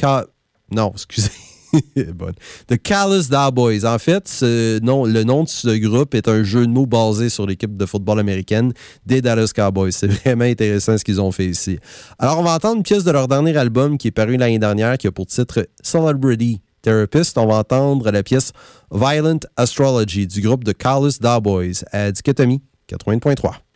Non, 0.70 0.92
excusez. 0.94 1.30
The 2.68 2.76
Callous 2.82 3.28
Boys. 3.52 3.84
En 3.84 3.98
fait, 3.98 4.38
le 4.42 5.22
nom 5.22 5.44
de 5.44 5.48
ce 5.48 5.76
groupe 5.78 6.14
est 6.14 6.28
un 6.28 6.42
jeu 6.42 6.66
de 6.66 6.72
mots 6.72 6.86
basé 6.86 7.28
sur 7.28 7.46
l'équipe 7.46 7.76
de 7.76 7.86
football 7.86 8.20
américaine 8.20 8.72
des 9.06 9.20
Dallas 9.20 9.52
Cowboys. 9.54 9.92
C'est 9.92 10.06
vraiment 10.24 10.44
intéressant 10.44 10.96
ce 10.98 11.04
qu'ils 11.04 11.20
ont 11.20 11.32
fait 11.32 11.46
ici. 11.46 11.78
Alors, 12.18 12.38
on 12.38 12.42
va 12.42 12.54
entendre 12.54 12.76
une 12.76 12.82
pièce 12.82 13.04
de 13.04 13.10
leur 13.10 13.28
dernier 13.28 13.56
album 13.56 13.98
qui 13.98 14.08
est 14.08 14.12
paru 14.12 14.36
l'année 14.36 14.58
dernière, 14.58 14.98
qui 14.98 15.06
a 15.06 15.12
pour 15.12 15.26
titre 15.26 15.68
Celebrity 15.82 16.60
Therapist. 16.82 17.36
On 17.38 17.46
va 17.46 17.56
entendre 17.56 18.10
la 18.10 18.22
pièce 18.22 18.52
Violent 18.90 19.40
Astrology 19.56 20.26
du 20.26 20.40
groupe 20.40 20.64
de 20.64 20.72
Callous 20.72 21.18
Boys 21.42 21.84
à 21.92 22.10
Dichotomie 22.12 22.62
80.3. 22.90 23.67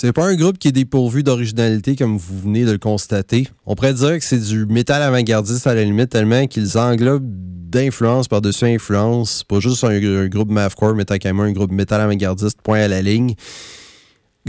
C'est 0.00 0.12
pas 0.12 0.26
un 0.26 0.36
groupe 0.36 0.58
qui 0.58 0.68
est 0.68 0.72
dépourvu 0.72 1.24
d'originalité 1.24 1.96
comme 1.96 2.18
vous 2.18 2.38
venez 2.38 2.64
de 2.64 2.70
le 2.70 2.78
constater. 2.78 3.48
On 3.66 3.74
pourrait 3.74 3.94
dire 3.94 4.16
que 4.16 4.24
c'est 4.24 4.38
du 4.38 4.64
métal 4.64 5.02
avant-gardiste 5.02 5.66
à 5.66 5.74
la 5.74 5.82
limite 5.82 6.10
tellement 6.10 6.46
qu'ils 6.46 6.78
englobent 6.78 7.26
d'influence 7.28 8.28
par-dessus 8.28 8.66
influence. 8.66 9.42
Pas 9.42 9.58
juste 9.58 9.82
un, 9.82 10.28
groupe 10.28 10.50
mathcore, 10.50 10.94
mais 10.94 11.04
quand 11.04 11.24
même 11.24 11.40
un 11.40 11.50
groupe 11.50 11.72
métal 11.72 12.00
avant-gardiste, 12.00 12.62
point 12.62 12.78
à 12.78 12.86
la 12.86 13.02
ligne. 13.02 13.34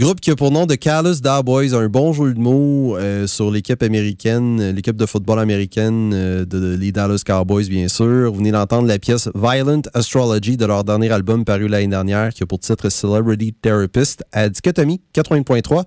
Groupe 0.00 0.18
qui 0.18 0.30
a 0.30 0.34
pour 0.34 0.50
nom 0.50 0.64
de 0.64 0.76
Callous 0.76 1.20
Boys, 1.44 1.74
un 1.74 1.86
bon 1.88 2.14
jeu 2.14 2.32
de 2.32 2.40
mots 2.40 2.96
euh, 2.96 3.26
sur 3.26 3.50
l'équipe 3.50 3.82
américaine, 3.82 4.70
l'équipe 4.70 4.96
de 4.96 5.04
football 5.04 5.38
américaine 5.38 6.12
euh, 6.14 6.46
de, 6.46 6.74
les 6.74 6.90
Dallas 6.90 7.20
Cowboys, 7.22 7.68
bien 7.68 7.86
sûr. 7.86 8.32
Vous 8.32 8.38
venez 8.38 8.50
d'entendre 8.50 8.88
la 8.88 8.98
pièce 8.98 9.28
Violent 9.34 9.82
Astrology 9.92 10.56
de 10.56 10.64
leur 10.64 10.84
dernier 10.84 11.10
album 11.10 11.44
paru 11.44 11.68
l'année 11.68 11.88
dernière, 11.88 12.32
qui 12.32 12.42
a 12.42 12.46
pour 12.46 12.60
titre 12.60 12.88
Celebrity 12.88 13.52
Therapist 13.52 14.24
à 14.32 14.48
Dichotomie 14.48 15.02
80.3. 15.14 15.84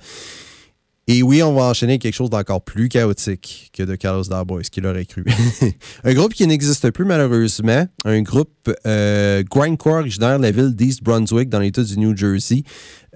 Et 1.08 1.22
oui, 1.22 1.44
on 1.44 1.54
va 1.54 1.64
enchaîner 1.64 2.00
quelque 2.00 2.14
chose 2.14 2.30
d'encore 2.30 2.64
plus 2.64 2.88
chaotique 2.88 3.72
que 3.74 3.84
de 3.84 3.96
Carlos 3.96 4.24
Boys, 4.46 4.62
qui 4.72 4.80
l'aurait 4.80 5.06
cru. 5.06 5.26
un 6.06 6.14
groupe 6.14 6.34
qui 6.34 6.48
n'existe 6.48 6.92
plus 6.92 7.04
malheureusement, 7.04 7.86
un 8.06 8.22
groupe 8.22 8.72
euh, 8.88 9.44
grindcore 9.44 9.96
originaire 9.96 10.38
de 10.38 10.44
la 10.44 10.52
ville 10.52 10.74
d'East 10.74 11.04
Brunswick 11.04 11.50
dans 11.50 11.60
l'État 11.60 11.84
du 11.84 12.00
New 12.00 12.16
Jersey. 12.16 12.64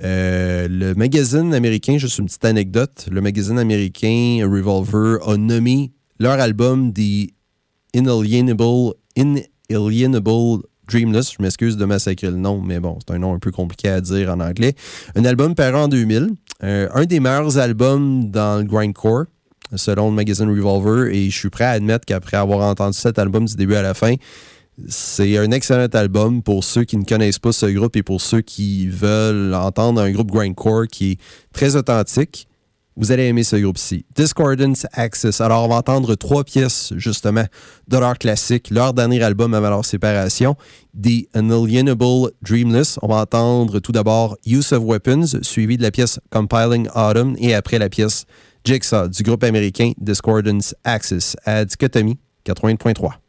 Euh, 0.03 0.68
le 0.69 0.95
magazine 0.95 1.53
américain, 1.53 1.97
juste 1.97 2.18
une 2.18 2.26
petite 2.26 2.43
anecdote, 2.43 3.07
le 3.09 3.22
magazine 3.22 3.57
américain 3.57 4.39
Revolver 4.43 5.26
a 5.26 5.38
nommé 5.38 5.93
leur 6.19 6.41
album 6.41 6.91
The 6.91 7.31
Inalienable, 7.93 8.95
Inalienable 9.15 10.64
Dreamless. 10.89 11.34
Je 11.38 11.41
m'excuse 11.41 11.77
de 11.77 11.85
massacrer 11.85 12.31
le 12.31 12.38
nom, 12.38 12.61
mais 12.61 12.81
bon, 12.81 12.97
c'est 12.99 13.14
un 13.14 13.19
nom 13.19 13.34
un 13.34 13.39
peu 13.39 13.51
compliqué 13.51 13.88
à 13.88 14.01
dire 14.01 14.30
en 14.30 14.41
anglais. 14.41 14.76
Un 15.15 15.23
album 15.23 15.55
paru 15.55 15.77
en 15.77 15.88
2000. 15.88 16.35
Euh, 16.63 16.89
un 16.93 17.05
des 17.05 17.19
meilleurs 17.19 17.57
albums 17.57 18.29
dans 18.31 18.59
le 18.59 18.63
grindcore, 18.63 19.25
selon 19.75 20.09
le 20.09 20.15
magazine 20.15 20.49
Revolver. 20.49 21.13
Et 21.13 21.29
je 21.29 21.38
suis 21.38 21.49
prêt 21.49 21.65
à 21.65 21.71
admettre 21.71 22.05
qu'après 22.05 22.38
avoir 22.38 22.61
entendu 22.61 22.97
cet 22.97 23.19
album 23.19 23.45
du 23.45 23.55
début 23.55 23.75
à 23.75 23.81
la 23.81 23.93
fin, 23.93 24.15
c'est 24.88 25.38
un 25.38 25.51
excellent 25.51 25.88
album 25.93 26.43
pour 26.43 26.63
ceux 26.63 26.84
qui 26.84 26.97
ne 26.97 27.03
connaissent 27.03 27.39
pas 27.39 27.51
ce 27.51 27.65
groupe 27.65 27.95
et 27.95 28.03
pour 28.03 28.21
ceux 28.21 28.41
qui 28.41 28.88
veulent 28.88 29.53
entendre 29.55 30.01
un 30.01 30.11
groupe 30.11 30.31
grindcore 30.31 30.88
qui 30.88 31.11
est 31.11 31.19
très 31.51 31.75
authentique. 31.75 32.47
Vous 32.99 33.11
allez 33.11 33.26
aimer 33.26 33.44
ce 33.44 33.56
groupe-ci. 33.57 34.06
Discordance 34.15 34.88
Access. 34.91 35.40
Alors, 35.40 35.65
on 35.65 35.68
va 35.68 35.76
entendre 35.76 36.15
trois 36.15 36.44
pièces, 36.44 36.94
justement, 36.98 37.45
de 37.88 37.98
leur 37.98 38.18
classique, 38.18 38.72
leur 38.72 38.91
dernier 38.91 39.22
album 39.22 39.53
avant 39.53 39.69
leur 39.69 39.86
séparation, 39.86 40.56
The 40.99 41.28
Unalienable 41.36 42.32
Dreamless. 42.41 42.98
On 43.03 43.07
va 43.07 43.18
entendre 43.18 43.78
tout 43.80 43.91
d'abord 43.91 44.36
Use 44.48 44.74
of 44.74 44.84
Weapons, 44.84 45.44
suivi 45.44 45.78
de 45.78 45.84
la 45.84 45.91
pièce 45.91 46.19
Compiling 46.32 46.88
Autumn, 46.95 47.36
et 47.38 47.53
après 47.53 47.78
la 47.78 47.88
pièce 47.88 48.26
Jigsaw 48.65 49.07
du 49.07 49.22
groupe 49.22 49.44
américain 49.44 49.91
Discordance 49.99 50.74
Access 50.84 51.38
à 51.45 51.65
Dichotomie 51.65 52.18
80.3. 52.48 53.27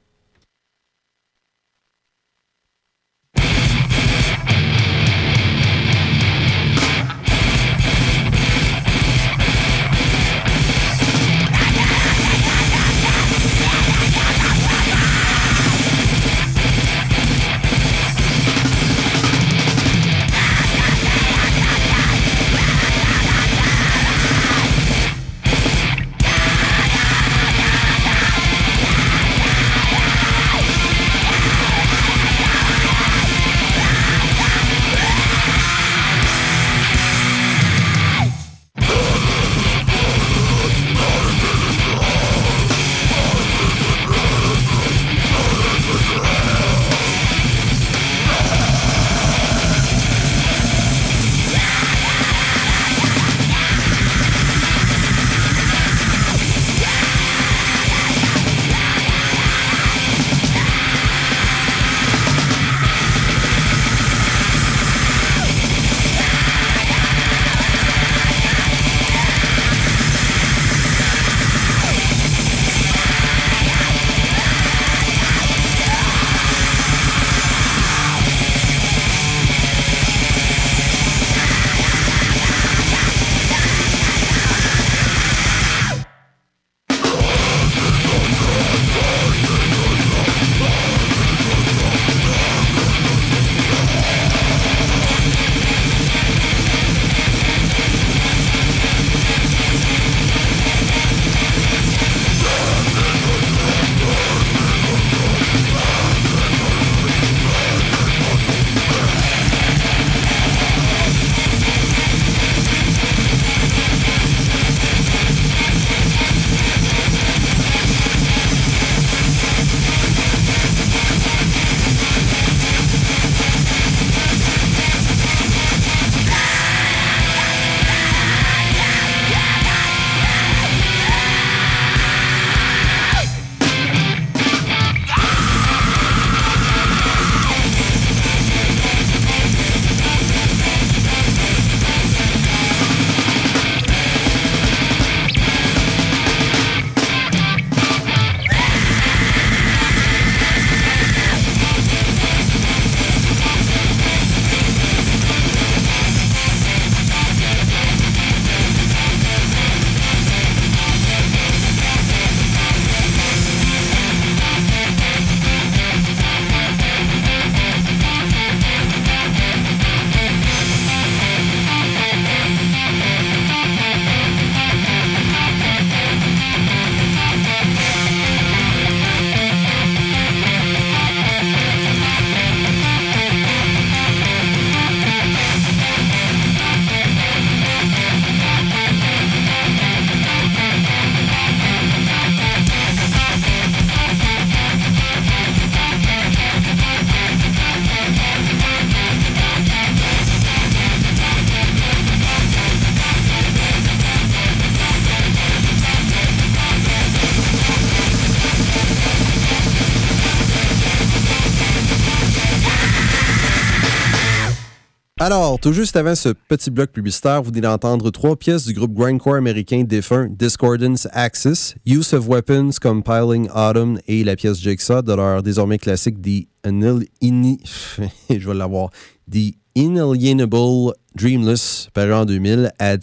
Tout 215.60 215.72
juste 215.72 215.96
avant 215.96 216.14
ce 216.14 216.28
petit 216.28 216.70
bloc 216.70 216.92
publicitaire, 216.92 217.42
vous 217.42 217.50
venez 217.50 217.62
d'entendre 217.62 218.10
trois 218.10 218.36
pièces 218.36 218.64
du 218.64 218.74
groupe 218.74 218.94
grindcore 218.94 219.34
américain 219.34 219.82
défunt 219.84 220.28
Discordance 220.30 221.08
Axis, 221.12 221.74
Use 221.84 222.14
of 222.14 222.28
Weapons, 222.28 222.70
Compiling 222.80 223.48
Autumn 223.52 223.98
et 224.06 224.22
la 224.22 224.36
pièce 224.36 224.60
Jigsaw 224.60 225.02
de 225.02 225.12
leur 225.14 225.42
désormais 225.42 225.78
classique 225.78 226.22
The 226.22 226.46
Je. 228.30 228.88
The 229.30 229.54
Inalienable 229.74 230.92
Dreamless, 231.16 231.88
paru 231.92 232.14
en 232.14 232.24
2000 232.24 232.70
à 232.78 232.96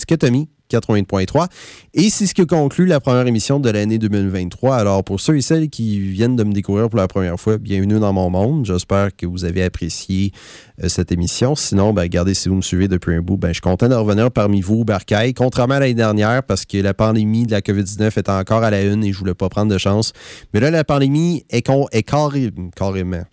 80.3. 0.70 1.48
Et 1.94 2.10
c'est 2.10 2.26
ce 2.26 2.34
qui 2.34 2.46
conclut 2.46 2.86
la 2.86 3.00
première 3.00 3.26
émission 3.28 3.60
de 3.60 3.70
l'année 3.70 3.98
2023. 3.98 4.76
Alors, 4.76 5.04
pour 5.04 5.20
ceux 5.20 5.38
et 5.38 5.42
celles 5.42 5.70
qui 5.70 6.00
viennent 6.00 6.36
de 6.36 6.44
me 6.44 6.54
découvrir 6.54 6.90
pour 6.90 7.00
la 7.00 7.08
première 7.08 7.40
fois, 7.40 7.58
bienvenue 7.58 8.00
dans 8.00 8.14
mon 8.14 8.30
monde. 8.30 8.66
J'espère 8.66 9.16
que 9.16 9.26
vous 9.26 9.46
avez 9.46 9.64
apprécié 9.64 10.32
euh, 10.84 10.90
cette 10.90 11.12
émission. 11.12 11.56
Sinon, 11.56 11.94
ben, 11.94 12.04
regardez, 12.04 12.34
si 12.34 12.50
vous 12.50 12.56
me 12.56 12.62
suivez 12.62 12.88
depuis 12.88 13.16
un 13.16 13.22
bout, 13.22 13.38
ben, 13.38 13.50
je 13.50 13.54
suis 13.54 13.62
content 13.62 13.88
de 13.88 13.96
revenir 13.96 14.32
parmi 14.32 14.62
vous, 14.62 14.84
Barcaille. 14.84 15.34
Contrairement 15.34 15.76
à 15.76 15.80
l'année 15.80 15.94
dernière, 15.94 16.44
parce 16.44 16.66
que 16.66 16.78
la 16.78 16.94
pandémie 16.94 17.46
de 17.46 17.52
la 17.52 17.62
COVID-19 17.62 18.18
est 18.18 18.30
encore 18.30 18.64
à 18.64 18.72
la 18.72 18.84
une 18.84 19.04
et 19.04 19.14
je 19.14 19.20
voulais 19.20 19.34
pas 19.34 19.50
prendre 19.50 19.72
de 19.72 19.78
chance. 19.78 20.14
Mais 20.54 20.60
là, 20.60 20.72
la 20.72 20.84
pandémie 20.84 21.46
est, 21.50 21.70
est 21.92 22.04
carrément 22.04 23.24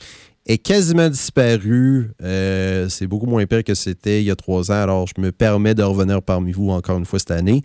est 0.47 0.59
quasiment 0.59 1.09
disparu. 1.09 2.13
Euh, 2.23 2.89
c'est 2.89 3.07
beaucoup 3.07 3.27
moins 3.27 3.47
pire 3.47 3.65
que 3.65 3.75
c'était 3.75 4.21
il 4.21 4.27
y 4.27 4.31
a 4.31 4.37
trois 4.37 4.71
ans. 4.71 4.83
Alors, 4.83 5.07
je 5.07 5.21
me 5.21 5.33
permets 5.33 5.75
de 5.75 5.83
revenir 5.83 6.23
parmi 6.23 6.53
vous 6.53 6.71
encore 6.71 6.99
une 6.99 7.05
fois 7.05 7.19
cette 7.19 7.31
année. 7.31 7.63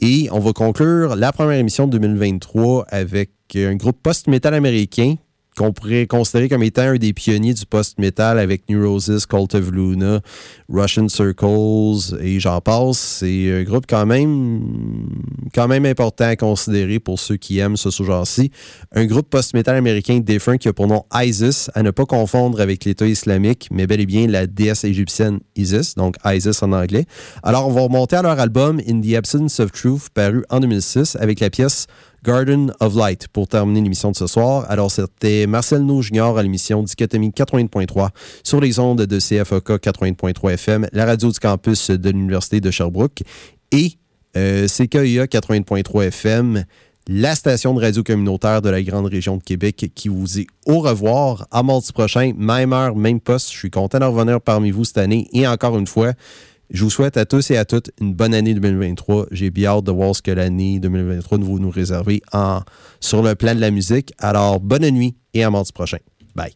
Et 0.00 0.28
on 0.30 0.38
va 0.38 0.52
conclure 0.52 1.16
la 1.16 1.32
première 1.32 1.58
émission 1.58 1.86
de 1.86 1.98
2023 1.98 2.86
avec 2.88 3.30
un 3.56 3.74
groupe 3.74 4.00
post-metal 4.02 4.54
américain 4.54 5.16
qu'on 5.58 5.72
pourrait 5.72 6.06
considérer 6.06 6.48
comme 6.48 6.62
étant 6.62 6.82
un 6.82 6.96
des 6.96 7.12
pionniers 7.12 7.52
du 7.52 7.66
post-metal 7.66 8.38
avec 8.38 8.62
Neurosis, 8.70 9.26
Cult 9.26 9.56
of 9.56 9.70
Luna, 9.72 10.20
Russian 10.68 11.08
Circles 11.08 12.16
et 12.20 12.38
j'en 12.38 12.60
passe. 12.60 12.98
C'est 12.98 13.52
un 13.52 13.64
groupe 13.64 13.84
quand 13.88 14.06
même, 14.06 14.62
important 15.84 16.26
à 16.26 16.36
considérer 16.36 17.00
pour 17.00 17.18
ceux 17.18 17.36
qui 17.36 17.58
aiment 17.58 17.76
ce 17.76 17.90
genre-ci. 18.02 18.52
Un 18.92 19.06
groupe 19.06 19.28
post-metal 19.28 19.74
américain 19.74 20.20
défunt 20.20 20.58
qui 20.58 20.68
a 20.68 20.72
pour 20.72 20.86
nom 20.86 21.04
ISIS, 21.12 21.70
à 21.74 21.82
ne 21.82 21.90
pas 21.90 22.06
confondre 22.06 22.60
avec 22.60 22.84
l'État 22.84 23.06
islamique, 23.06 23.68
mais 23.72 23.88
bel 23.88 24.00
et 24.00 24.06
bien 24.06 24.28
la 24.28 24.46
déesse 24.46 24.84
égyptienne 24.84 25.40
Isis, 25.56 25.96
donc 25.96 26.14
ISIS 26.24 26.62
en 26.62 26.72
anglais. 26.72 27.06
Alors, 27.42 27.66
on 27.66 27.72
va 27.72 27.80
remonter 27.80 28.14
à 28.14 28.22
leur 28.22 28.38
album 28.38 28.80
In 28.88 29.00
the 29.00 29.14
Absence 29.14 29.58
of 29.58 29.72
Truth, 29.72 30.10
paru 30.14 30.44
en 30.50 30.60
2006, 30.60 31.16
avec 31.16 31.40
la 31.40 31.50
pièce 31.50 31.86
Garden 32.24 32.72
of 32.80 32.94
Light 32.94 33.28
pour 33.28 33.48
terminer 33.48 33.80
l'émission 33.80 34.10
de 34.10 34.16
ce 34.16 34.26
soir. 34.26 34.66
Alors, 34.68 34.90
c'était 34.90 35.46
Marcel 35.46 35.82
No 35.82 36.02
Junior 36.02 36.36
à 36.38 36.42
l'émission 36.42 36.82
Dichotomie 36.82 37.30
80.3 37.30 38.08
sur 38.42 38.60
les 38.60 38.78
ondes 38.78 39.02
de 39.02 39.18
CFOK 39.18 39.70
80.3 39.70 40.52
FM, 40.52 40.88
la 40.92 41.06
radio 41.06 41.30
du 41.30 41.38
campus 41.38 41.90
de 41.90 42.10
l'Université 42.10 42.60
de 42.60 42.70
Sherbrooke 42.70 43.22
et 43.72 43.92
CKIA 44.34 45.24
80.3 45.24 46.04
FM, 46.06 46.64
la 47.08 47.34
station 47.34 47.72
de 47.72 47.80
radio 47.80 48.02
communautaire 48.02 48.60
de 48.60 48.68
la 48.68 48.82
grande 48.82 49.06
région 49.06 49.38
de 49.38 49.42
Québec 49.42 49.90
qui 49.94 50.08
vous 50.08 50.24
dit 50.24 50.46
au 50.66 50.80
revoir. 50.80 51.46
À 51.50 51.62
mardi 51.62 51.90
prochain, 51.92 52.32
même 52.36 52.72
heure, 52.74 52.94
même 52.94 53.18
poste. 53.18 53.50
Je 53.50 53.56
suis 53.56 53.70
content 53.70 53.98
de 53.98 54.04
revenir 54.04 54.40
parmi 54.42 54.70
vous 54.70 54.84
cette 54.84 54.98
année 54.98 55.26
et 55.32 55.46
encore 55.46 55.78
une 55.78 55.86
fois, 55.86 56.12
je 56.70 56.84
vous 56.84 56.90
souhaite 56.90 57.16
à 57.16 57.24
tous 57.24 57.50
et 57.50 57.56
à 57.56 57.64
toutes 57.64 57.90
une 58.00 58.14
bonne 58.14 58.34
année 58.34 58.54
2023. 58.54 59.26
J'ai 59.30 59.50
bien 59.50 59.70
hâte 59.70 59.84
de 59.84 59.92
voir 59.92 60.14
ce 60.14 60.22
que 60.22 60.30
l'année 60.30 60.78
2023 60.80 61.38
va 61.38 61.44
nous 61.44 61.70
réserver 61.70 62.20
en, 62.32 62.60
sur 63.00 63.22
le 63.22 63.34
plan 63.34 63.54
de 63.54 63.60
la 63.60 63.70
musique. 63.70 64.12
Alors, 64.18 64.60
bonne 64.60 64.88
nuit 64.90 65.16
et 65.32 65.44
à 65.44 65.50
mardi 65.50 65.72
prochain. 65.72 65.98
Bye. 66.34 66.52